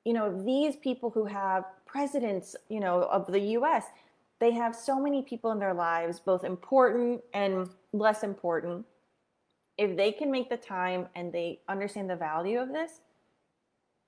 you 0.05 0.13
know 0.13 0.43
these 0.45 0.77
people 0.77 1.11
who 1.11 1.25
have 1.25 1.65
presidents 1.85 2.55
you 2.69 2.81
know 2.81 3.03
of 3.05 3.27
the 3.27 3.41
us 3.41 3.85
they 4.39 4.53
have 4.53 4.77
so 4.77 5.01
many 5.01 5.23
people 5.23 5.51
in 5.53 5.59
their 5.59 5.75
lives 5.75 6.21
both 6.21 6.45
important 6.45 7.23
and 7.33 7.71
less 7.93 8.23
important. 8.23 8.85
If 9.79 9.97
they 9.97 10.13
can 10.13 10.31
make 10.31 10.49
the 10.49 10.57
time 10.57 11.09
and 11.15 11.33
they 11.33 11.61
understand 11.69 12.09
the 12.09 12.17
value 12.17 12.59
of 12.59 12.69
this 12.69 13.01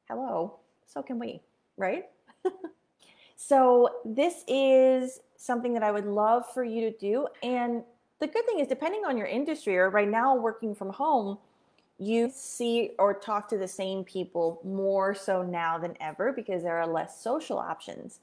hello 0.09 0.59
so 0.87 1.03
can 1.03 1.19
we 1.19 1.43
right 1.77 2.07
so 3.41 3.89
this 4.05 4.43
is 4.49 5.21
something 5.37 5.73
that 5.75 5.85
I 5.85 5.93
would 5.93 6.07
love 6.07 6.43
for 6.53 6.65
you 6.65 6.91
to 6.91 6.99
do. 6.99 7.29
And 7.45 7.85
the 8.19 8.27
good 8.27 8.45
thing 8.47 8.59
is, 8.59 8.67
depending 8.67 9.05
on 9.07 9.17
your 9.17 9.29
industry, 9.29 9.79
or 9.79 9.91
right 9.91 10.09
now 10.09 10.35
working 10.35 10.75
from 10.75 10.91
home, 10.91 11.39
you 12.01 12.33
see 12.35 12.91
or 12.99 13.15
talk 13.15 13.49
to 13.51 13.57
the 13.57 13.69
same 13.69 14.03
people 14.03 14.61
more 14.65 15.15
so 15.15 15.45
now 15.45 15.79
than 15.79 15.95
ever 16.01 16.33
because 16.33 16.65
there 16.65 16.79
are 16.79 16.87
less 16.87 17.23
social 17.23 17.59
options. 17.59 18.19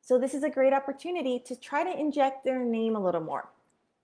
So, 0.00 0.18
this 0.18 0.34
is 0.34 0.42
a 0.42 0.50
great 0.50 0.72
opportunity 0.72 1.38
to 1.38 1.54
try 1.54 1.84
to 1.84 1.96
inject 1.96 2.42
their 2.42 2.58
name 2.64 2.96
a 2.96 3.00
little 3.00 3.20
more. 3.20 3.50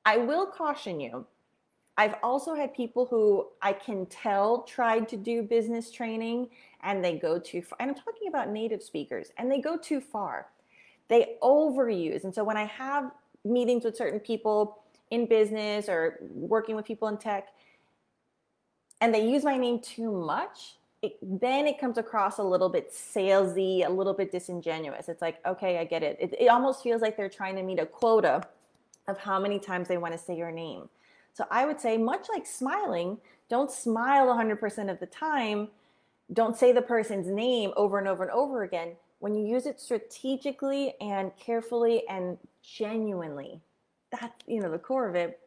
I 0.07 0.19
will 0.19 0.47
caution 0.47 1.01
you. 1.01 1.27
I've 1.99 2.15
also 2.23 2.55
had 2.55 2.73
people 2.73 3.05
who 3.05 3.49
I 3.61 3.75
can 3.75 4.07
tell 4.07 4.63
tried 4.63 5.09
to 5.11 5.17
do 5.19 5.43
business 5.43 5.91
training 5.91 6.49
and 6.83 7.05
they 7.05 7.19
go 7.19 7.39
too 7.39 7.61
far. 7.61 7.77
And 7.81 7.91
I'm 7.91 7.97
talking 7.97 8.29
about 8.29 8.49
native 8.49 8.83
speakers 8.83 9.33
and 9.37 9.51
they 9.51 9.61
go 9.61 9.77
too 9.77 10.01
far 10.01 10.47
they 11.09 11.37
overuse. 11.43 12.25
And 12.25 12.35
so 12.35 12.45
when 12.45 12.57
I 12.57 12.65
have 12.65 13.11
meetings 13.45 13.85
with 13.85 13.97
certain 13.97 14.21
people 14.21 14.83
in 15.11 15.27
business 15.27 15.89
or 15.89 16.19
working 16.21 16.77
with 16.77 16.85
people 16.85 17.09
in 17.09 17.17
tech, 17.17 17.49
and 19.01 19.15
they 19.15 19.29
use 19.29 19.45
my 19.45 19.57
name 19.57 19.81
too 19.81 20.11
much, 20.13 20.77
it, 21.03 21.17
then 21.23 21.67
it 21.67 21.79
comes 21.79 21.99
across 21.99 22.39
a 22.39 22.43
little 22.43 22.69
bit 22.69 22.93
salesy, 22.93 23.87
a 23.87 23.89
little 23.89 24.13
bit 24.13 24.33
disingenuous. 24.33 25.09
It's 25.09 25.23
like, 25.23 25.39
okay, 25.47 25.79
I 25.79 25.85
get 25.85 26.03
it. 26.03 26.19
it. 26.21 26.35
It 26.39 26.49
almost 26.49 26.83
feels 26.83 27.01
like 27.01 27.17
they're 27.17 27.29
trying 27.29 27.55
to 27.57 27.63
meet 27.63 27.79
a 27.79 27.87
quota 27.87 28.43
of 29.07 29.19
how 29.19 29.39
many 29.39 29.59
times 29.59 29.89
they 29.89 29.97
want 29.97 30.13
to 30.13 30.19
say 30.19 30.37
your 30.37 30.51
name. 30.51 30.89
So 31.39 31.47
I 31.53 31.67
would 31.67 31.81
say, 31.81 31.97
much 31.97 32.27
like 32.29 32.47
smiling, 32.47 33.19
don't 33.49 33.71
smile 33.71 34.27
100% 34.27 34.91
of 34.91 34.99
the 34.99 35.07
time. 35.07 35.69
Don't 36.33 36.57
say 36.57 36.73
the 36.73 36.83
person's 36.83 37.29
name 37.29 37.73
over 37.77 37.99
and 37.99 38.09
over 38.09 38.25
and 38.25 38.33
over 38.33 38.65
again 38.65 38.97
when 39.21 39.35
you 39.35 39.47
use 39.47 39.67
it 39.67 39.81
strategically 39.81 40.95
and 41.01 41.33
carefully 41.37 42.07
and 42.09 42.39
genuinely, 42.63 43.61
that's 44.11 44.45
you 44.47 44.61
know 44.61 44.71
the 44.71 44.79
core 44.79 45.09
of 45.09 45.15
it. 45.15 45.41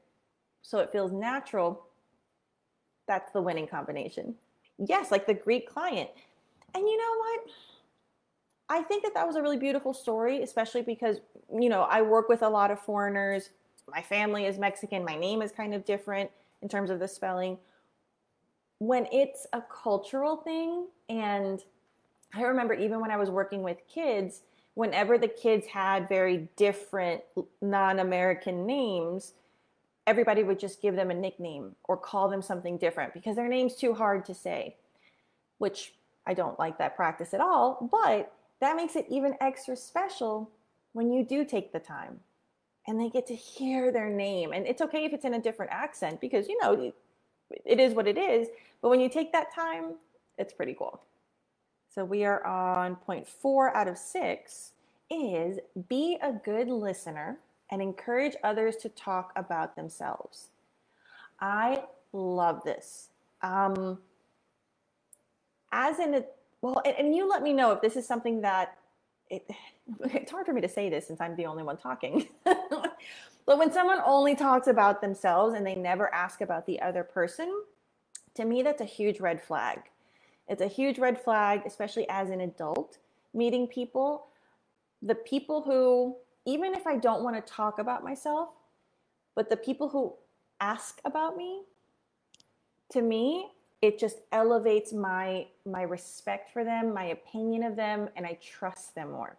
So 0.62 0.79
it 0.79 0.91
feels 0.91 1.12
natural. 1.12 1.86
That's 3.07 3.31
the 3.31 3.41
winning 3.41 3.67
combination. 3.67 4.36
Yes, 4.77 5.12
like 5.12 5.25
the 5.25 5.33
Greek 5.33 5.69
client. 5.69 6.10
And 6.74 6.83
you 6.88 6.98
know 6.98 7.17
what? 7.17 7.39
I 8.69 8.83
think 8.83 9.03
that 9.03 9.13
that 9.15 9.27
was 9.27 9.36
a 9.36 9.41
really 9.41 9.57
beautiful 9.57 9.93
story, 9.93 10.43
especially 10.43 10.81
because, 10.81 11.19
you 11.53 11.67
know, 11.67 11.81
I 11.81 12.01
work 12.01 12.29
with 12.29 12.41
a 12.41 12.50
lot 12.50 12.71
of 12.71 12.79
foreigners. 12.79 13.50
My 13.88 14.02
family 14.02 14.46
is 14.46 14.58
Mexican. 14.58 15.04
My 15.04 15.18
name 15.18 15.42
is 15.42 15.52
kind 15.52 15.74
of 15.74 15.86
different 15.86 16.32
in 16.62 16.70
terms 16.70 16.90
of 16.90 17.00
the 17.00 17.08
spelling. 17.08 17.58
When 18.80 19.08
it's 19.12 19.48
a 19.54 19.62
cultural 19.62 20.38
thing 20.38 20.88
and 21.10 21.64
I 22.34 22.44
remember 22.44 22.74
even 22.74 23.00
when 23.00 23.12
I 23.12 23.18
was 23.18 23.30
working 23.30 23.64
with 23.64 23.78
kids, 23.88 24.42
whenever 24.74 25.18
the 25.18 25.28
kids 25.28 25.68
had 25.68 26.08
very 26.08 26.50
different 26.56 27.22
non 27.62 28.00
American 28.00 28.66
names, 28.66 29.34
everybody 30.08 30.44
would 30.44 30.60
just 30.60 30.82
give 30.82 30.96
them 30.96 31.12
a 31.12 31.14
nickname 31.14 31.76
or 31.84 31.98
call 31.98 32.30
them 32.30 32.42
something 32.42 32.78
different 32.78 33.14
because 33.14 33.36
their 33.36 33.50
name's 33.50 33.76
too 33.76 33.94
hard 33.94 34.26
to 34.26 34.34
say, 34.34 34.76
which 35.58 35.94
I 36.26 36.34
don't 36.34 36.58
like 36.58 36.78
that 36.78 36.96
practice 36.96 37.34
at 37.34 37.42
all. 37.42 37.90
But 37.92 38.34
that 38.62 38.76
makes 38.76 38.96
it 38.96 39.06
even 39.10 39.36
extra 39.42 39.76
special 39.76 40.50
when 40.94 41.12
you 41.12 41.24
do 41.24 41.44
take 41.44 41.74
the 41.74 41.80
time 41.80 42.20
and 42.88 43.00
they 43.00 43.10
get 43.10 43.28
to 43.28 43.36
hear 43.36 43.92
their 43.92 44.10
name. 44.10 44.54
And 44.54 44.66
it's 44.66 44.82
okay 44.82 45.06
if 45.06 45.14
it's 45.14 45.26
in 45.26 45.36
a 45.36 45.42
different 45.42 45.72
accent 45.72 46.20
because, 46.20 46.48
you 46.48 46.60
know, 46.62 46.92
it 47.66 47.80
is 47.80 47.94
what 47.94 48.08
it 48.08 48.18
is. 48.18 48.48
But 48.82 48.90
when 48.90 49.00
you 49.00 49.10
take 49.10 49.32
that 49.34 49.54
time, 49.54 49.96
it's 50.38 50.54
pretty 50.54 50.74
cool. 50.74 51.02
So 51.94 52.06
we 52.06 52.24
are 52.26 52.46
on 52.46 52.96
point 52.96 53.28
four 53.28 53.76
out 53.76 53.88
of 53.88 53.98
six 53.98 54.72
is 55.10 55.60
be 55.90 56.18
a 56.22 56.32
good 56.32 56.70
listener 56.70 57.38
and 57.70 57.82
encourage 57.82 58.36
others 58.44 58.78
to 58.78 58.90
talk 58.90 59.34
about 59.36 59.76
themselves. 59.76 60.48
I 61.40 61.84
love 62.14 62.64
this 62.64 63.10
Um, 63.42 64.00
as 65.72 66.00
in 66.00 66.14
a 66.16 66.24
well, 66.62 66.82
and, 66.86 66.96
and 66.98 67.16
you 67.16 67.28
let 67.28 67.42
me 67.42 67.54
know 67.54 67.72
if 67.72 67.82
this 67.82 67.96
is 67.96 68.08
something 68.08 68.42
that 68.42 68.78
it, 69.32 69.50
it's 70.14 70.32
hard 70.32 70.46
for 70.46 70.54
me 70.54 70.62
to 70.62 70.70
say 70.70 70.90
this 70.90 71.08
since 71.08 71.20
I'm 71.20 71.36
the 71.36 71.48
only 71.48 71.64
one 71.64 71.78
talking. 71.78 72.28
but 72.44 73.58
when 73.58 73.72
someone 73.72 74.00
only 74.06 74.36
talks 74.36 74.68
about 74.68 75.02
themselves 75.02 75.56
and 75.56 75.66
they 75.66 75.76
never 75.76 76.14
ask 76.14 76.42
about 76.42 76.68
the 76.68 76.80
other 76.82 77.04
person, 77.04 77.64
to 78.36 78.46
me, 78.46 78.62
that's 78.62 78.82
a 78.82 78.86
huge 78.86 79.20
red 79.20 79.42
flag. 79.42 79.80
It's 80.48 80.62
a 80.62 80.68
huge 80.68 81.00
red 81.00 81.20
flag, 81.20 81.62
especially 81.66 82.08
as 82.10 82.30
an 82.30 82.42
adult 82.42 82.98
meeting 83.34 83.68
people. 83.68 84.28
The 85.02 85.16
people 85.16 85.62
who, 85.62 86.16
even 86.46 86.74
if 86.74 86.86
I 86.86 86.98
don't 86.98 87.24
want 87.24 87.36
to 87.36 87.54
talk 87.54 87.80
about 87.80 88.04
myself, 88.04 88.50
but 89.36 89.50
the 89.50 89.58
people 89.58 89.90
who 89.90 90.14
ask 90.60 91.00
about 91.06 91.38
me, 91.38 91.64
to 92.92 93.02
me, 93.02 93.48
it 93.82 93.98
just 93.98 94.18
elevates 94.32 94.94
my 94.94 95.48
my 95.66 95.82
respect 95.82 96.52
for 96.52 96.64
them, 96.64 96.94
my 96.94 97.06
opinion 97.06 97.64
of 97.64 97.76
them, 97.76 98.10
and 98.16 98.26
I 98.26 98.38
trust 98.42 98.96
them 98.96 99.12
more. 99.12 99.38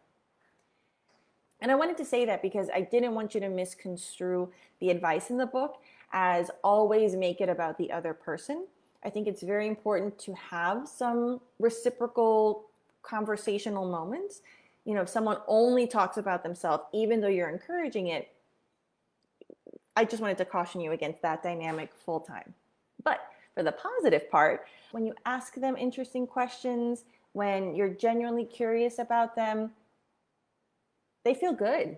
And 1.61 1.71
I 1.71 1.77
wanted 1.77 1.97
to 1.99 2.05
say 2.05 2.25
that 2.25 2.43
because 2.43 2.69
I 2.75 2.81
didn't 2.81 3.15
want 3.15 3.35
you 3.35 3.41
to 3.41 3.49
misconstrue 3.49 4.51
the 4.81 4.91
advice 4.91 5.31
in 5.31 5.37
the 5.37 5.47
book 5.47 5.77
as 6.13 6.51
always 6.65 7.15
make 7.15 7.41
it 7.41 7.49
about 7.49 7.79
the 7.79 7.93
other 7.93 8.13
person. 8.13 8.67
I 9.05 9.11
think 9.11 9.29
it's 9.29 9.43
very 9.43 9.69
important 9.69 10.19
to 10.21 10.35
have 10.35 10.89
some 10.89 11.41
reciprocal 11.61 12.65
conversational 13.03 13.89
moments. 13.89 14.43
You 14.85 14.95
know, 14.95 15.03
if 15.03 15.09
someone 15.09 15.39
only 15.47 15.87
talks 15.87 16.17
about 16.17 16.43
themselves, 16.43 16.83
even 16.93 17.21
though 17.21 17.29
you're 17.29 17.49
encouraging 17.49 18.09
it, 18.09 18.29
I 19.97 20.05
just 20.05 20.21
wanted 20.21 20.39
to 20.39 20.45
caution 20.45 20.81
you 20.81 20.91
against 20.91 21.23
that 21.23 21.45
dynamic 21.45 21.93
full 21.95 22.21
time. 22.21 22.55
But 23.05 23.21
for 23.54 23.62
the 23.62 23.73
positive 23.73 24.30
part, 24.30 24.66
when 24.92 25.04
you 25.04 25.14
ask 25.26 25.54
them 25.54 25.76
interesting 25.76 26.26
questions, 26.26 27.04
when 27.32 27.75
you're 27.75 27.88
genuinely 27.88 28.44
curious 28.44 28.99
about 28.99 29.35
them, 29.37 29.71
they 31.25 31.35
feel 31.35 31.52
good. 31.52 31.97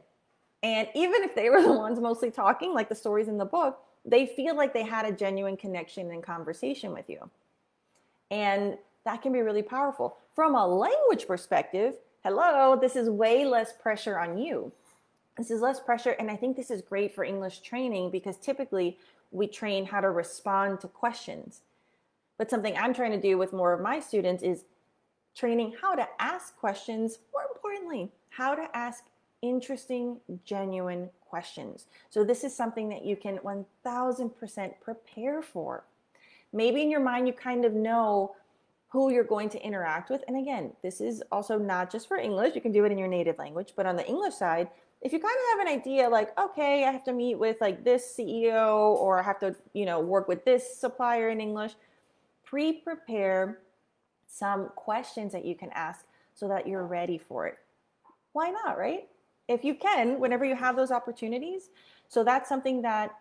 And 0.62 0.88
even 0.94 1.22
if 1.22 1.34
they 1.34 1.50
were 1.50 1.62
the 1.62 1.72
ones 1.72 2.00
mostly 2.00 2.30
talking, 2.30 2.72
like 2.72 2.88
the 2.88 2.94
stories 2.94 3.28
in 3.28 3.38
the 3.38 3.44
book, 3.44 3.80
they 4.04 4.26
feel 4.26 4.56
like 4.56 4.72
they 4.72 4.82
had 4.82 5.06
a 5.06 5.12
genuine 5.12 5.56
connection 5.56 6.10
and 6.10 6.22
conversation 6.22 6.92
with 6.92 7.08
you. 7.08 7.30
And 8.30 8.76
that 9.04 9.22
can 9.22 9.32
be 9.32 9.40
really 9.40 9.62
powerful. 9.62 10.16
From 10.34 10.54
a 10.54 10.66
language 10.66 11.26
perspective, 11.26 11.94
hello, 12.22 12.76
this 12.80 12.96
is 12.96 13.08
way 13.08 13.44
less 13.44 13.72
pressure 13.72 14.18
on 14.18 14.38
you. 14.38 14.72
This 15.36 15.50
is 15.50 15.60
less 15.60 15.80
pressure. 15.80 16.12
And 16.12 16.30
I 16.30 16.36
think 16.36 16.56
this 16.56 16.70
is 16.70 16.80
great 16.80 17.14
for 17.14 17.24
English 17.24 17.60
training 17.60 18.10
because 18.10 18.36
typically 18.36 18.98
we 19.34 19.48
train 19.48 19.84
how 19.84 20.00
to 20.00 20.10
respond 20.10 20.80
to 20.80 20.88
questions. 20.88 21.60
But 22.38 22.48
something 22.48 22.76
I'm 22.76 22.94
trying 22.94 23.10
to 23.10 23.20
do 23.20 23.36
with 23.36 23.52
more 23.52 23.72
of 23.72 23.80
my 23.80 24.00
students 24.00 24.42
is 24.42 24.64
training 25.34 25.74
how 25.80 25.94
to 25.96 26.06
ask 26.20 26.56
questions, 26.56 27.18
more 27.32 27.44
importantly, 27.52 28.12
how 28.30 28.54
to 28.54 28.68
ask 28.74 29.04
interesting, 29.42 30.18
genuine 30.44 31.10
questions. 31.28 31.86
So, 32.10 32.22
this 32.24 32.44
is 32.44 32.56
something 32.56 32.88
that 32.90 33.04
you 33.04 33.16
can 33.16 33.38
1000% 33.38 34.72
prepare 34.80 35.42
for. 35.42 35.84
Maybe 36.52 36.82
in 36.82 36.90
your 36.90 37.00
mind, 37.00 37.26
you 37.26 37.32
kind 37.32 37.64
of 37.64 37.72
know 37.72 38.36
who 38.94 39.10
you're 39.10 39.24
going 39.24 39.50
to 39.50 39.60
interact 39.62 40.08
with. 40.08 40.24
And 40.26 40.38
again, 40.38 40.72
this 40.82 41.02
is 41.02 41.22
also 41.30 41.58
not 41.58 41.92
just 41.92 42.08
for 42.08 42.16
English, 42.16 42.54
you 42.54 42.62
can 42.62 42.72
do 42.72 42.84
it 42.86 42.92
in 42.92 42.96
your 42.96 43.08
native 43.08 43.36
language, 43.38 43.74
but 43.76 43.84
on 43.84 43.96
the 43.96 44.06
English 44.06 44.34
side, 44.34 44.68
if 45.02 45.12
you 45.12 45.18
kind 45.18 45.36
of 45.36 45.58
have 45.58 45.66
an 45.66 45.80
idea 45.80 46.08
like 46.08 46.30
okay 46.38 46.86
i 46.86 46.90
have 46.90 47.04
to 47.04 47.12
meet 47.12 47.34
with 47.34 47.58
like 47.60 47.84
this 47.84 48.14
ceo 48.16 48.94
or 48.94 49.20
i 49.20 49.22
have 49.22 49.38
to 49.38 49.54
you 49.74 49.84
know 49.84 50.00
work 50.00 50.26
with 50.28 50.46
this 50.46 50.78
supplier 50.78 51.28
in 51.28 51.42
english 51.42 51.72
pre-prepare 52.42 53.58
some 54.34 54.70
questions 54.74 55.32
that 55.32 55.44
you 55.44 55.54
can 55.54 55.70
ask 55.74 56.04
so 56.34 56.48
that 56.48 56.66
you're 56.66 56.86
ready 56.86 57.18
for 57.18 57.46
it. 57.46 57.58
Why 58.32 58.50
not 58.50 58.76
right? 58.76 59.08
If 59.48 59.64
you 59.64 59.74
can 59.74 60.18
whenever 60.18 60.44
you 60.44 60.56
have 60.56 60.76
those 60.76 60.90
opportunities. 60.90 61.70
So 62.08 62.24
that's 62.24 62.48
something 62.48 62.82
that 62.82 63.14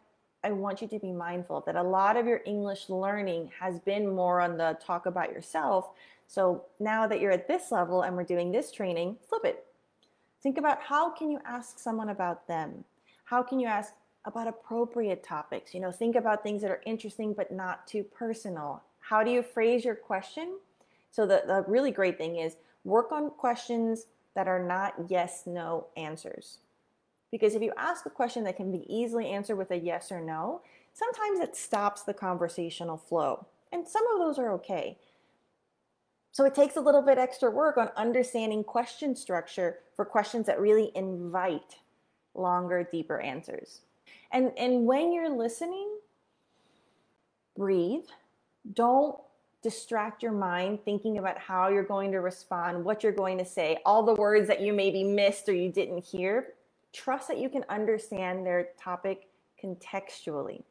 i 0.44 0.52
want 0.52 0.82
you 0.82 0.88
to 0.88 1.00
be 1.00 1.12
mindful 1.12 1.62
that 1.62 1.76
a 1.76 1.84
lot 1.84 2.18
of 2.18 2.26
your 2.26 2.42
english 2.46 2.90
learning 2.90 3.50
has 3.60 3.80
been 3.80 4.08
more 4.14 4.42
on 4.42 4.58
the 4.58 4.78
talk 4.84 5.06
about 5.06 5.32
yourself 5.32 5.92
so 6.28 6.64
now 6.80 7.06
that 7.08 7.20
you're 7.20 7.32
at 7.32 7.48
this 7.48 7.72
level 7.72 8.04
and 8.04 8.16
we're 8.16 8.24
doing 8.24 8.52
this 8.52 8.72
training 8.72 9.18
flip 9.28 9.46
it 9.46 9.66
Think 10.44 10.58
about 10.58 10.82
how 10.82 11.10
can 11.10 11.32
you 11.32 11.40
ask 11.46 11.80
someone 11.80 12.10
about 12.10 12.46
them? 12.50 12.84
How 13.24 13.42
can 13.42 13.62
you 13.62 13.68
ask 13.68 13.94
about 14.26 14.46
appropriate 14.46 15.24
topics? 15.24 15.74
You 15.74 15.80
know, 15.80 15.90
think 15.90 16.18
about 16.18 16.44
things 16.44 16.62
that 16.62 16.70
are 16.70 16.82
interesting 16.86 17.34
but 17.34 17.50
not 17.50 17.88
too 17.88 18.04
personal. 18.04 18.84
How 19.00 19.24
do 19.24 19.32
you 19.32 19.42
phrase 19.42 19.86
your 19.86 19.96
question? 19.96 20.58
So 21.12 21.26
the, 21.26 21.44
the 21.48 21.64
really 21.66 21.92
great 21.92 22.18
thing 22.18 22.36
is 22.36 22.58
work 22.84 23.14
on 23.14 23.30
questions 23.30 24.08
that 24.36 24.50
are 24.50 24.62
not 24.62 24.96
yes, 25.08 25.44
no 25.46 25.88
answers. 25.96 26.58
Because 27.34 27.56
if 27.56 27.64
you 27.64 27.74
ask 27.78 28.06
a 28.06 28.12
question 28.12 28.44
that 28.44 28.58
can 28.58 28.72
be 28.72 28.86
easily 28.88 29.28
answered 29.30 29.56
with 29.56 29.72
a 29.72 29.76
yes 29.76 30.12
or 30.12 30.22
no, 30.22 30.62
sometimes 30.94 31.40
it 31.40 31.56
stops 31.56 32.04
the 32.04 32.14
conversational 32.14 32.96
flow. 32.96 33.48
And 33.72 33.88
some 33.88 34.04
of 34.14 34.20
those 34.20 34.38
are 34.38 34.52
okay. 34.52 35.00
So 36.32 36.46
it 36.46 36.54
takes 36.54 36.76
a 36.76 36.80
little 36.80 37.02
bit 37.02 37.18
extra 37.18 37.50
work 37.50 37.78
on 37.78 37.90
understanding 37.98 38.64
question 38.64 39.16
structure 39.16 39.80
for 39.96 40.06
questions 40.06 40.46
that 40.46 40.62
really 40.62 40.92
invite 40.94 41.78
longer, 42.36 42.88
deeper 42.92 43.20
answers. 43.20 43.82
And, 44.32 44.52
and 44.56 44.86
when 44.86 45.12
you're 45.12 45.36
listening, 45.36 45.90
breathe. 47.58 48.06
Don't 48.74 49.18
distract 49.64 50.22
your 50.22 50.34
mind 50.34 50.86
thinking 50.86 51.18
about 51.18 51.40
how 51.40 51.70
you're 51.70 51.82
going 51.82 52.12
to 52.12 52.20
respond, 52.20 52.86
what 52.86 53.02
you're 53.02 53.12
going 53.12 53.40
to 53.40 53.46
say, 53.46 53.80
all 53.88 54.04
the 54.04 54.14
words 54.14 54.48
that 54.50 54.62
you 54.62 54.72
maybe 54.72 55.04
missed 55.04 55.50
or 55.50 55.54
you 55.54 55.72
didn't 55.72 56.06
hear. 56.06 56.53
Trust 56.94 57.28
that 57.28 57.40
you 57.40 57.50
can 57.50 57.66
understand 57.70 58.46
their 58.46 58.70
topic 58.80 59.28
contextually. 59.62 60.64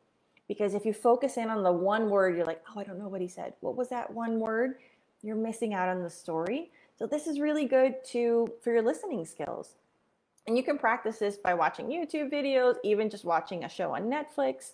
Because 0.48 0.74
if 0.74 0.84
you 0.84 0.92
focus 0.92 1.36
in 1.36 1.50
on 1.50 1.62
the 1.62 1.72
one 1.72 2.10
word, 2.10 2.36
you're 2.36 2.46
like, 2.46 2.62
oh, 2.74 2.80
I 2.80 2.84
don't 2.84 2.98
know 2.98 3.08
what 3.08 3.20
he 3.20 3.28
said. 3.28 3.54
What 3.60 3.76
was 3.76 3.88
that 3.88 4.12
one 4.12 4.38
word? 4.38 4.76
you're 5.22 5.36
missing 5.36 5.72
out 5.72 5.88
on 5.88 6.02
the 6.02 6.10
story. 6.10 6.70
So 6.98 7.06
this 7.06 7.26
is 7.26 7.40
really 7.40 7.66
good 7.66 8.04
to 8.06 8.52
for 8.60 8.72
your 8.72 8.82
listening 8.82 9.24
skills. 9.24 9.74
And 10.46 10.56
you 10.56 10.64
can 10.64 10.76
practice 10.76 11.18
this 11.18 11.36
by 11.36 11.54
watching 11.54 11.86
YouTube 11.86 12.32
videos, 12.32 12.74
even 12.82 13.08
just 13.08 13.24
watching 13.24 13.64
a 13.64 13.68
show 13.68 13.94
on 13.94 14.10
Netflix. 14.10 14.72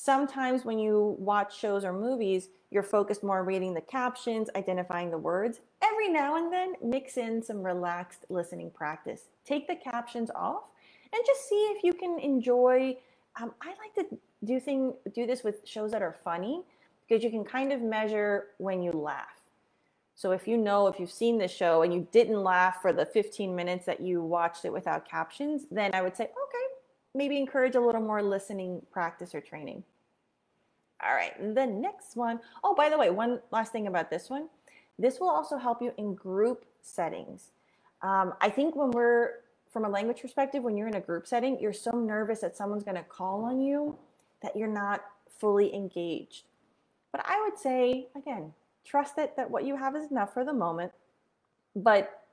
Sometimes 0.00 0.64
when 0.64 0.78
you 0.78 1.16
watch 1.18 1.58
shows 1.58 1.84
or 1.84 1.92
movies, 1.92 2.50
you're 2.70 2.84
focused 2.84 3.24
more 3.24 3.40
on 3.40 3.46
reading 3.46 3.74
the 3.74 3.80
captions, 3.80 4.48
identifying 4.54 5.10
the 5.10 5.18
words. 5.18 5.58
Every 5.82 6.08
now 6.08 6.36
and 6.36 6.52
then, 6.52 6.74
mix 6.80 7.16
in 7.16 7.42
some 7.42 7.64
relaxed 7.64 8.24
listening 8.28 8.70
practice. 8.70 9.22
Take 9.44 9.66
the 9.66 9.74
captions 9.74 10.30
off 10.36 10.62
and 11.12 11.20
just 11.26 11.48
see 11.48 11.56
if 11.74 11.82
you 11.82 11.92
can 11.92 12.20
enjoy. 12.20 12.96
Um, 13.42 13.52
I 13.60 13.70
like 13.70 14.08
to 14.08 14.18
do 14.44 14.60
thing 14.60 14.94
do 15.16 15.26
this 15.26 15.42
with 15.42 15.66
shows 15.66 15.90
that 15.90 16.00
are 16.00 16.14
funny 16.22 16.62
because 17.08 17.24
you 17.24 17.30
can 17.30 17.44
kind 17.44 17.72
of 17.72 17.82
measure 17.82 18.50
when 18.58 18.80
you 18.84 18.92
laugh. 18.92 19.40
So 20.14 20.30
if 20.30 20.46
you 20.46 20.58
know 20.58 20.86
if 20.86 21.00
you've 21.00 21.10
seen 21.10 21.38
the 21.38 21.48
show 21.48 21.82
and 21.82 21.92
you 21.92 22.06
didn't 22.12 22.44
laugh 22.44 22.82
for 22.82 22.92
the 22.92 23.04
15 23.04 23.52
minutes 23.52 23.86
that 23.86 24.00
you 24.00 24.22
watched 24.22 24.64
it 24.64 24.72
without 24.72 25.08
captions, 25.08 25.64
then 25.72 25.92
I 25.92 26.02
would 26.02 26.16
say, 26.16 26.24
okay, 26.24 26.67
maybe 27.14 27.36
encourage 27.36 27.74
a 27.74 27.80
little 27.80 28.00
more 28.00 28.22
listening 28.22 28.82
practice 28.90 29.34
or 29.34 29.40
training. 29.40 29.82
All 31.04 31.14
right, 31.14 31.54
the 31.54 31.66
next 31.66 32.16
one. 32.16 32.40
Oh, 32.64 32.74
by 32.74 32.88
the 32.88 32.98
way, 32.98 33.10
one 33.10 33.40
last 33.50 33.72
thing 33.72 33.86
about 33.86 34.10
this 34.10 34.28
one. 34.28 34.48
This 34.98 35.20
will 35.20 35.30
also 35.30 35.56
help 35.56 35.80
you 35.80 35.92
in 35.96 36.14
group 36.14 36.64
settings. 36.82 37.50
Um, 38.02 38.34
I 38.40 38.50
think 38.50 38.74
when 38.74 38.90
we're, 38.90 39.40
from 39.70 39.84
a 39.84 39.88
language 39.88 40.20
perspective, 40.20 40.62
when 40.62 40.76
you're 40.76 40.88
in 40.88 40.96
a 40.96 41.00
group 41.00 41.26
setting, 41.26 41.60
you're 41.60 41.72
so 41.72 41.92
nervous 41.92 42.40
that 42.40 42.56
someone's 42.56 42.84
going 42.84 42.96
to 42.96 43.02
call 43.02 43.44
on 43.44 43.60
you 43.60 43.96
that 44.42 44.56
you're 44.56 44.66
not 44.66 45.04
fully 45.38 45.74
engaged. 45.74 46.44
But 47.12 47.22
I 47.24 47.40
would 47.42 47.58
say, 47.58 48.08
again, 48.16 48.52
trust 48.84 49.14
that, 49.16 49.36
that 49.36 49.50
what 49.50 49.64
you 49.64 49.76
have 49.76 49.94
is 49.94 50.10
enough 50.10 50.34
for 50.34 50.44
the 50.44 50.52
moment, 50.52 50.92
but 51.76 52.24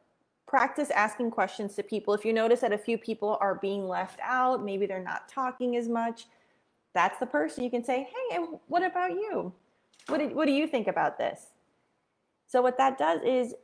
practice 0.48 0.90
asking 0.92 1.32
questions 1.32 1.76
to 1.76 1.84
people. 1.84 2.14
If 2.14 2.26
you 2.26 2.34
notice 2.34 2.62
that 2.62 2.72
a 2.72 2.78
few 2.78 2.98
people 2.98 3.38
are 3.42 3.56
being 3.56 3.88
left 3.88 4.20
out, 4.22 4.64
maybe 4.64 4.86
they're 4.86 5.04
not 5.04 5.28
talking 5.28 5.76
as 5.76 5.88
much, 5.88 6.28
that's 6.94 7.20
the 7.20 7.26
person 7.26 7.64
you 7.64 7.70
can 7.70 7.84
say, 7.84 8.08
hey, 8.30 8.38
what 8.68 8.84
about 8.84 9.12
you? 9.12 9.52
What, 10.08 10.20
did, 10.20 10.36
what 10.36 10.46
do 10.46 10.52
you 10.52 10.68
think 10.68 10.88
about 10.88 11.18
this? 11.18 11.48
So, 12.48 12.62
what 12.62 12.78
that 12.78 12.98
does 12.98 13.22
is 13.26 13.56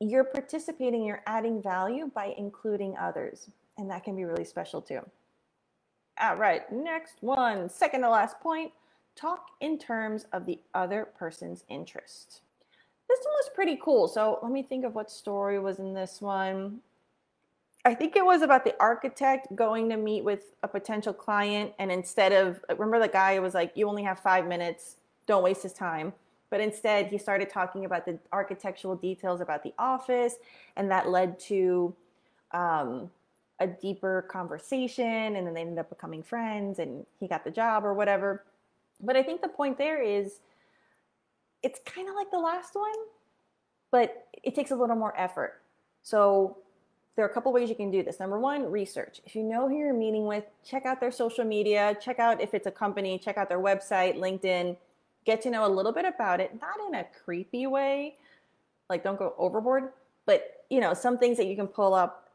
you're 0.00 0.24
participating, 0.24 1.04
you're 1.04 1.22
adding 1.26 1.60
value 1.62 2.10
by 2.14 2.34
including 2.38 2.96
others. 2.96 3.48
And 3.78 3.90
that 3.90 4.04
can 4.04 4.16
be 4.16 4.24
really 4.24 4.44
special 4.44 4.80
too. 4.80 5.00
All 6.20 6.36
right, 6.36 6.70
next 6.72 7.16
one, 7.20 7.68
second 7.68 8.02
to 8.02 8.10
last 8.10 8.38
point 8.40 8.72
talk 9.14 9.48
in 9.60 9.78
terms 9.78 10.26
of 10.32 10.46
the 10.46 10.58
other 10.74 11.08
person's 11.18 11.64
interest. 11.68 12.40
This 13.08 13.18
one 13.24 13.32
was 13.34 13.50
pretty 13.54 13.78
cool. 13.82 14.08
So 14.08 14.38
let 14.42 14.50
me 14.50 14.62
think 14.62 14.84
of 14.84 14.94
what 14.94 15.10
story 15.10 15.58
was 15.58 15.78
in 15.78 15.92
this 15.94 16.20
one. 16.20 16.80
I 17.84 17.94
think 17.94 18.14
it 18.14 18.24
was 18.24 18.42
about 18.42 18.64
the 18.64 18.74
architect 18.78 19.54
going 19.56 19.88
to 19.88 19.96
meet 19.96 20.22
with 20.22 20.54
a 20.62 20.68
potential 20.68 21.12
client. 21.12 21.72
And 21.78 21.90
instead 21.90 22.32
of, 22.32 22.64
remember 22.70 23.00
the 23.00 23.08
guy 23.08 23.38
was 23.40 23.54
like, 23.54 23.72
you 23.74 23.88
only 23.88 24.04
have 24.04 24.20
five 24.20 24.46
minutes. 24.46 24.96
don't 25.26 25.42
waste 25.42 25.62
his 25.62 25.72
time. 25.72 26.12
But 26.50 26.60
instead, 26.60 27.06
he 27.06 27.16
started 27.18 27.48
talking 27.48 27.86
about 27.86 28.04
the 28.04 28.18
architectural 28.30 28.94
details 28.94 29.40
about 29.40 29.62
the 29.62 29.72
office, 29.78 30.36
and 30.76 30.90
that 30.90 31.08
led 31.08 31.40
to 31.40 31.94
um, 32.52 33.10
a 33.58 33.66
deeper 33.66 34.26
conversation. 34.28 35.36
And 35.36 35.46
then 35.46 35.54
they 35.54 35.62
ended 35.62 35.78
up 35.78 35.88
becoming 35.88 36.22
friends, 36.22 36.78
and 36.78 37.06
he 37.18 37.26
got 37.26 37.44
the 37.44 37.50
job 37.50 37.84
or 37.84 37.94
whatever. 37.94 38.44
But 39.00 39.16
I 39.16 39.22
think 39.22 39.40
the 39.40 39.48
point 39.48 39.78
there 39.78 40.02
is 40.02 40.40
it's 41.62 41.80
kind 41.84 42.08
of 42.08 42.14
like 42.14 42.30
the 42.30 42.38
last 42.38 42.74
one, 42.74 42.92
but 43.90 44.28
it 44.42 44.54
takes 44.54 44.70
a 44.70 44.76
little 44.76 44.96
more 44.96 45.14
effort. 45.18 45.62
So 46.02 46.58
there 47.14 47.24
are 47.24 47.28
a 47.28 47.32
couple 47.32 47.52
ways 47.52 47.68
you 47.68 47.74
can 47.74 47.90
do 47.90 48.02
this. 48.02 48.18
Number 48.18 48.38
one, 48.38 48.70
research. 48.70 49.20
If 49.24 49.36
you 49.36 49.42
know 49.42 49.68
who 49.68 49.76
you're 49.76 49.94
meeting 49.94 50.26
with, 50.26 50.44
check 50.64 50.86
out 50.86 50.98
their 51.00 51.12
social 51.12 51.44
media, 51.44 51.96
check 52.00 52.18
out 52.18 52.40
if 52.40 52.54
it's 52.54 52.66
a 52.66 52.70
company, 52.70 53.18
check 53.18 53.36
out 53.36 53.48
their 53.48 53.60
website, 53.60 54.16
LinkedIn, 54.16 54.76
get 55.24 55.42
to 55.42 55.50
know 55.50 55.66
a 55.66 55.68
little 55.68 55.92
bit 55.92 56.04
about 56.04 56.40
it, 56.40 56.58
not 56.60 56.74
in 56.88 56.94
a 56.94 57.04
creepy 57.24 57.66
way, 57.66 58.16
like 58.88 59.04
don't 59.04 59.18
go 59.18 59.34
overboard, 59.38 59.92
but 60.26 60.64
you 60.70 60.80
know, 60.80 60.94
some 60.94 61.18
things 61.18 61.36
that 61.36 61.46
you 61.46 61.54
can 61.54 61.66
pull 61.66 61.92
up 61.92 62.30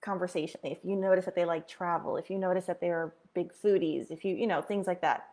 conversationally. 0.00 0.72
If 0.72 0.78
you 0.82 0.96
notice 0.96 1.26
that 1.26 1.34
they 1.34 1.44
like 1.44 1.68
travel, 1.68 2.16
if 2.16 2.30
you 2.30 2.38
notice 2.38 2.64
that 2.66 2.80
they're 2.80 3.12
big 3.34 3.52
foodies, 3.52 4.10
if 4.10 4.24
you, 4.24 4.34
you 4.34 4.46
know, 4.46 4.62
things 4.62 4.86
like 4.86 5.02
that. 5.02 5.28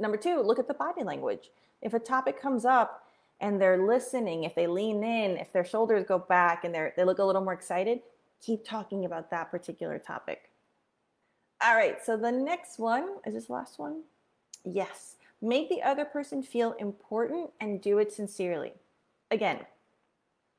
Number 0.00 0.16
two, 0.16 0.40
look 0.40 0.58
at 0.58 0.66
the 0.66 0.74
body 0.74 1.04
language. 1.04 1.50
If 1.82 1.94
a 1.94 1.98
topic 1.98 2.40
comes 2.40 2.64
up 2.64 3.06
and 3.40 3.60
they're 3.60 3.86
listening, 3.86 4.44
if 4.44 4.54
they 4.54 4.68
lean 4.68 5.02
in, 5.02 5.36
if 5.36 5.52
their 5.52 5.64
shoulders 5.64 6.04
go 6.06 6.18
back 6.18 6.64
and 6.64 6.74
they 6.74 7.04
look 7.04 7.18
a 7.18 7.24
little 7.24 7.42
more 7.42 7.52
excited, 7.52 8.00
keep 8.40 8.64
talking 8.64 9.04
about 9.04 9.30
that 9.30 9.50
particular 9.50 9.98
topic. 9.98 10.50
All 11.62 11.74
right, 11.74 12.04
so 12.04 12.16
the 12.16 12.32
next 12.32 12.78
one 12.78 13.16
is 13.26 13.34
this 13.34 13.50
last 13.50 13.78
one? 13.78 14.02
Yes. 14.64 15.16
Make 15.40 15.68
the 15.68 15.82
other 15.82 16.04
person 16.04 16.42
feel 16.42 16.72
important 16.78 17.50
and 17.60 17.80
do 17.80 17.98
it 17.98 18.12
sincerely. 18.12 18.72
Again, 19.32 19.58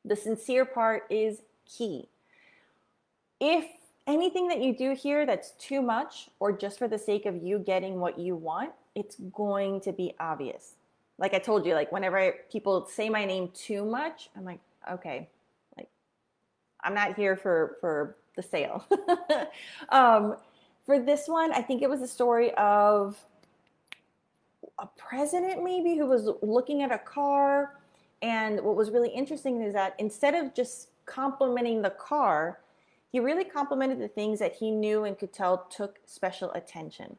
the 0.03 0.15
sincere 0.15 0.65
part 0.65 1.03
is 1.09 1.41
key. 1.65 2.09
If 3.39 3.65
anything 4.07 4.49
that 4.49 4.61
you 4.61 4.75
do 4.75 4.93
here 4.93 5.25
that's 5.25 5.51
too 5.51 5.81
much 5.81 6.29
or 6.39 6.51
just 6.51 6.79
for 6.79 6.89
the 6.89 6.97
sake 6.97 7.25
of 7.25 7.41
you 7.41 7.59
getting 7.59 7.99
what 7.99 8.19
you 8.19 8.35
want, 8.35 8.71
it's 8.95 9.15
going 9.31 9.79
to 9.81 9.93
be 9.93 10.15
obvious 10.19 10.75
like 11.17 11.33
I 11.33 11.39
told 11.39 11.65
you, 11.65 11.73
like 11.73 11.91
whenever 11.91 12.17
I, 12.17 12.31
people 12.51 12.87
say 12.87 13.09
my 13.09 13.25
name 13.25 13.49
too 13.53 13.85
much, 13.85 14.29
I'm 14.35 14.45
like, 14.45 14.59
okay, 14.91 15.29
like 15.77 15.89
I'm 16.83 16.93
not 16.93 17.15
here 17.15 17.35
for 17.35 17.77
for 17.79 18.15
the 18.35 18.43
sale. 18.43 18.85
um, 19.89 20.37
for 20.85 20.99
this 20.99 21.27
one, 21.27 21.51
I 21.53 21.61
think 21.61 21.81
it 21.81 21.89
was 21.89 22.01
a 22.01 22.07
story 22.07 22.53
of 22.55 23.17
a 24.79 24.87
president 24.97 25.63
maybe 25.63 25.95
who 25.95 26.07
was 26.07 26.29
looking 26.41 26.81
at 26.81 26.91
a 26.91 26.97
car, 26.97 27.75
and 28.21 28.59
what 28.61 28.75
was 28.75 28.89
really 28.89 29.09
interesting 29.09 29.61
is 29.61 29.73
that 29.73 29.95
instead 29.99 30.33
of 30.33 30.53
just 30.53 30.89
complimenting 31.05 31.81
the 31.81 31.91
car, 31.91 32.59
he 33.11 33.19
really 33.19 33.43
complimented 33.43 33.99
the 33.99 34.07
things 34.07 34.39
that 34.39 34.55
he 34.55 34.71
knew 34.71 35.03
and 35.03 35.17
could 35.17 35.31
tell 35.31 35.67
took 35.69 35.99
special 36.05 36.51
attention. 36.53 37.15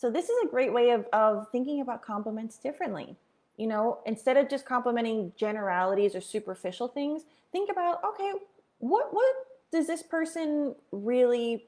So 0.00 0.10
this 0.10 0.30
is 0.30 0.36
a 0.42 0.46
great 0.46 0.72
way 0.72 0.92
of, 0.92 1.04
of 1.12 1.48
thinking 1.52 1.82
about 1.82 2.00
compliments 2.00 2.56
differently. 2.56 3.16
You 3.58 3.66
know, 3.66 3.98
instead 4.06 4.38
of 4.38 4.48
just 4.48 4.64
complimenting 4.64 5.32
generalities 5.36 6.14
or 6.14 6.22
superficial 6.22 6.88
things, 6.88 7.24
think 7.52 7.70
about, 7.70 8.02
okay, 8.02 8.32
what 8.78 9.12
what 9.12 9.34
does 9.70 9.86
this 9.86 10.02
person 10.02 10.74
really 10.90 11.66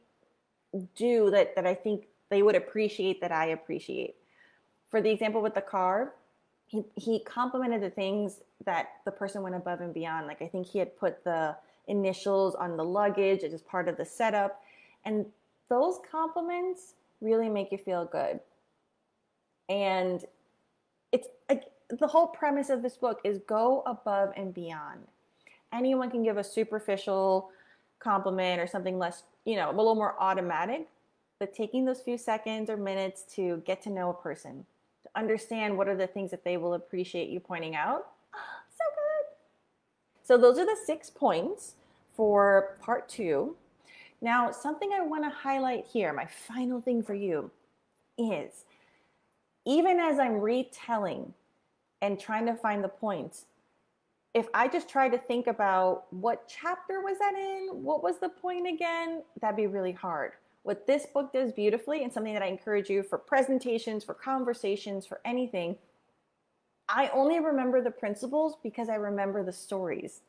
do 0.96 1.28
that 1.30 1.54
that 1.56 1.66
I 1.66 1.74
think 1.74 2.06
they 2.30 2.40
would 2.40 2.54
appreciate 2.54 3.20
that 3.20 3.32
I 3.32 3.48
appreciate? 3.48 4.14
For 4.90 5.02
the 5.02 5.10
example 5.10 5.42
with 5.42 5.54
the 5.54 5.60
car, 5.60 6.14
he, 6.64 6.84
he 6.96 7.20
complimented 7.20 7.82
the 7.82 7.90
things 7.90 8.40
that 8.64 8.92
the 9.04 9.12
person 9.12 9.42
went 9.42 9.56
above 9.56 9.82
and 9.82 9.92
beyond. 9.92 10.26
Like 10.26 10.40
I 10.40 10.48
think 10.48 10.66
he 10.66 10.78
had 10.78 10.96
put 10.96 11.22
the 11.22 11.54
initials 11.86 12.54
on 12.54 12.78
the 12.78 12.84
luggage 12.84 13.42
as 13.42 13.60
part 13.60 13.88
of 13.88 13.98
the 13.98 14.06
setup. 14.06 14.62
And 15.04 15.26
those 15.68 15.98
compliments 16.10 16.94
really 17.22 17.48
make 17.48 17.72
you 17.72 17.78
feel 17.78 18.04
good. 18.04 18.40
And 19.68 20.24
it's 21.12 21.28
like 21.48 21.64
the 21.88 22.06
whole 22.06 22.26
premise 22.26 22.70
of 22.70 22.82
this 22.82 22.96
book 22.96 23.20
is 23.24 23.38
go 23.46 23.82
above 23.86 24.32
and 24.36 24.52
beyond. 24.52 25.00
Anyone 25.72 26.10
can 26.10 26.22
give 26.22 26.36
a 26.36 26.44
superficial 26.44 27.50
compliment 27.98 28.60
or 28.60 28.66
something 28.66 28.98
less, 28.98 29.22
you 29.44 29.56
know, 29.56 29.70
a 29.70 29.74
little 29.74 29.94
more 29.94 30.16
automatic, 30.18 30.88
but 31.38 31.54
taking 31.54 31.84
those 31.84 32.00
few 32.00 32.18
seconds 32.18 32.68
or 32.68 32.76
minutes 32.76 33.22
to 33.34 33.62
get 33.64 33.82
to 33.82 33.90
know 33.90 34.10
a 34.10 34.14
person, 34.14 34.66
to 35.04 35.08
understand 35.14 35.76
what 35.76 35.88
are 35.88 35.96
the 35.96 36.06
things 36.06 36.30
that 36.30 36.44
they 36.44 36.56
will 36.56 36.74
appreciate 36.74 37.30
you 37.30 37.40
pointing 37.40 37.74
out. 37.74 38.08
so 38.34 38.84
good. 38.94 40.26
So 40.26 40.38
those 40.38 40.58
are 40.58 40.66
the 40.66 40.76
six 40.84 41.08
points 41.10 41.74
for 42.14 42.76
part 42.80 43.08
two. 43.08 43.56
Now, 44.22 44.52
something 44.52 44.92
I 44.92 45.04
want 45.04 45.24
to 45.24 45.30
highlight 45.30 45.84
here, 45.84 46.12
my 46.12 46.26
final 46.26 46.80
thing 46.80 47.02
for 47.02 47.12
you 47.12 47.50
is 48.16 48.64
even 49.66 49.98
as 49.98 50.20
I'm 50.20 50.40
retelling 50.40 51.34
and 52.00 52.18
trying 52.18 52.46
to 52.46 52.54
find 52.54 52.84
the 52.84 52.88
points, 52.88 53.46
if 54.32 54.46
I 54.54 54.68
just 54.68 54.88
try 54.88 55.08
to 55.08 55.18
think 55.18 55.48
about 55.48 56.04
what 56.10 56.48
chapter 56.48 57.00
was 57.00 57.18
that 57.18 57.34
in, 57.34 57.82
what 57.82 58.02
was 58.02 58.18
the 58.18 58.28
point 58.28 58.66
again, 58.66 59.24
that'd 59.40 59.56
be 59.56 59.66
really 59.66 59.92
hard. 59.92 60.32
What 60.62 60.86
this 60.86 61.04
book 61.06 61.32
does 61.32 61.52
beautifully, 61.52 62.04
and 62.04 62.12
something 62.12 62.32
that 62.32 62.42
I 62.42 62.46
encourage 62.46 62.88
you 62.88 63.02
for 63.02 63.18
presentations, 63.18 64.04
for 64.04 64.14
conversations, 64.14 65.04
for 65.04 65.20
anything, 65.24 65.76
I 66.88 67.10
only 67.12 67.40
remember 67.40 67.82
the 67.82 67.90
principles 67.90 68.56
because 68.62 68.88
I 68.88 68.94
remember 68.94 69.42
the 69.44 69.52
stories. 69.52 70.20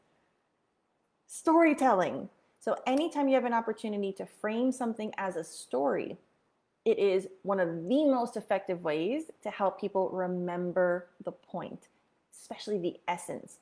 Storytelling. 1.28 2.30
So, 2.64 2.78
anytime 2.88 3.28
you 3.28 3.36
have 3.36 3.44
an 3.44 3.52
opportunity 3.52 4.14
to 4.14 4.26
frame 4.26 4.72
something 4.72 5.12
as 5.18 5.36
a 5.36 5.44
story, 5.44 6.16
it 6.86 6.98
is 6.98 7.28
one 7.42 7.60
of 7.60 7.68
the 7.68 8.06
most 8.06 8.38
effective 8.38 8.86
ways 8.86 9.24
to 9.42 9.50
help 9.50 9.82
people 9.82 10.10
remember 10.12 11.08
the 11.26 11.34
point, 11.34 11.90
especially 12.34 12.78
the 12.78 13.02
essence. 13.06 13.58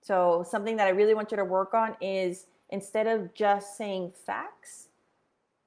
So, 0.00 0.46
something 0.48 0.76
that 0.76 0.86
I 0.86 0.90
really 0.90 1.12
want 1.12 1.32
you 1.32 1.38
to 1.38 1.44
work 1.44 1.74
on 1.74 1.96
is 2.00 2.46
instead 2.70 3.08
of 3.08 3.34
just 3.34 3.76
saying 3.76 4.12
facts, 4.24 4.90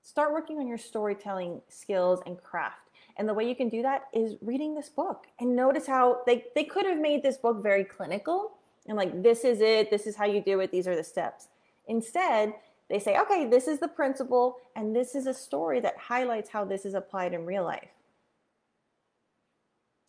start 0.01 0.31
working 0.31 0.57
on 0.57 0.69
your 0.69 0.77
storytelling 0.77 1.61
skills 1.67 2.21
and 2.25 2.41
craft. 2.41 2.91
And 3.17 3.27
the 3.27 3.33
way 3.33 3.45
you 3.45 3.57
can 3.57 3.67
do 3.67 3.81
that 3.81 4.03
is 4.13 4.35
reading 4.41 4.73
this 4.73 4.87
book 4.87 5.27
and 5.37 5.53
notice 5.53 5.85
how 5.85 6.21
they, 6.25 6.45
they 6.55 6.63
could 6.63 6.85
have 6.85 6.97
made 6.97 7.23
this 7.23 7.35
book 7.35 7.61
very 7.61 7.83
clinical 7.83 8.53
and 8.87 8.95
like, 8.95 9.21
this 9.21 9.43
is 9.43 9.59
it, 9.59 9.91
this 9.91 10.07
is 10.07 10.15
how 10.15 10.25
you 10.25 10.39
do 10.39 10.61
it, 10.61 10.71
these 10.71 10.87
are 10.87 10.95
the 10.95 11.03
steps. 11.03 11.49
Instead, 11.91 12.53
they 12.89 12.99
say, 12.99 13.17
okay, 13.19 13.45
this 13.45 13.67
is 13.67 13.79
the 13.79 13.87
principle, 13.87 14.55
and 14.77 14.95
this 14.95 15.13
is 15.13 15.27
a 15.27 15.33
story 15.33 15.81
that 15.81 15.97
highlights 15.97 16.49
how 16.49 16.63
this 16.63 16.85
is 16.85 16.93
applied 16.93 17.33
in 17.33 17.45
real 17.45 17.65
life. 17.65 17.89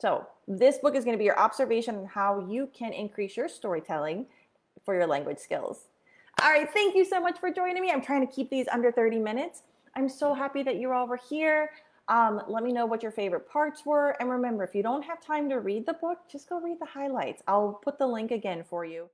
So, 0.01 0.29
this 0.47 0.79
book 0.79 0.95
is 0.95 1.05
going 1.05 1.17
to 1.17 1.19
be 1.19 1.25
your 1.25 1.39
observation 1.39 1.97
on 1.97 2.07
how 2.07 2.47
you 2.49 2.71
can 2.73 2.93
increase 2.93 3.37
your 3.37 3.49
storytelling 3.49 4.27
for 4.85 4.95
your 4.95 5.09
language 5.09 5.39
skills. 5.39 5.89
All 6.41 6.51
right, 6.51 6.73
thank 6.73 6.95
you 6.95 7.05
so 7.05 7.21
much 7.21 7.41
for 7.41 7.51
joining 7.51 7.83
me. 7.83 7.91
I'm 7.91 8.01
trying 8.01 8.25
to 8.25 8.33
keep 8.33 8.49
these 8.49 8.69
under 8.69 8.93
30 8.93 9.19
minutes. 9.19 9.63
I'm 9.97 10.09
so 10.09 10.35
happy 10.35 10.63
that 10.63 10.79
you're 10.79 10.95
all 10.95 11.03
over 11.03 11.17
here. 11.17 11.71
Um, 12.09 12.43
let 12.47 12.63
me 12.63 12.73
know 12.73 12.87
what 12.87 13.03
your 13.03 13.13
favorite 13.13 13.49
parts 13.51 13.85
were. 13.85 14.17
And 14.21 14.31
remember, 14.31 14.63
if 14.63 14.75
you 14.75 14.85
don't 14.85 15.03
have 15.03 15.21
time 15.21 15.49
to 15.51 15.59
read 15.59 15.87
the 15.87 15.95
book, 15.95 16.19
just 16.31 16.49
go 16.49 16.61
read 16.61 16.79
the 16.81 16.87
highlights. 16.87 17.43
I'll 17.49 17.81
put 17.83 17.99
the 17.99 18.07
link 18.07 18.31
again 18.31 18.63
for 18.69 18.85
you. 18.85 19.09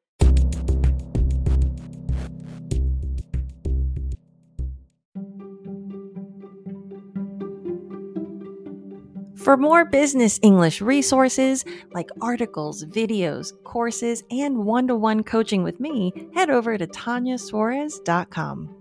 For 9.48 9.56
more 9.56 9.86
business 9.86 10.38
English 10.42 10.82
resources 10.82 11.64
like 11.94 12.10
articles, 12.20 12.84
videos, 12.84 13.54
courses, 13.64 14.22
and 14.30 14.66
one 14.66 14.86
to 14.88 14.94
one 14.94 15.22
coaching 15.22 15.62
with 15.62 15.80
me, 15.80 16.12
head 16.34 16.50
over 16.50 16.76
to 16.76 16.86
TanniaSuarez.com. 16.86 18.77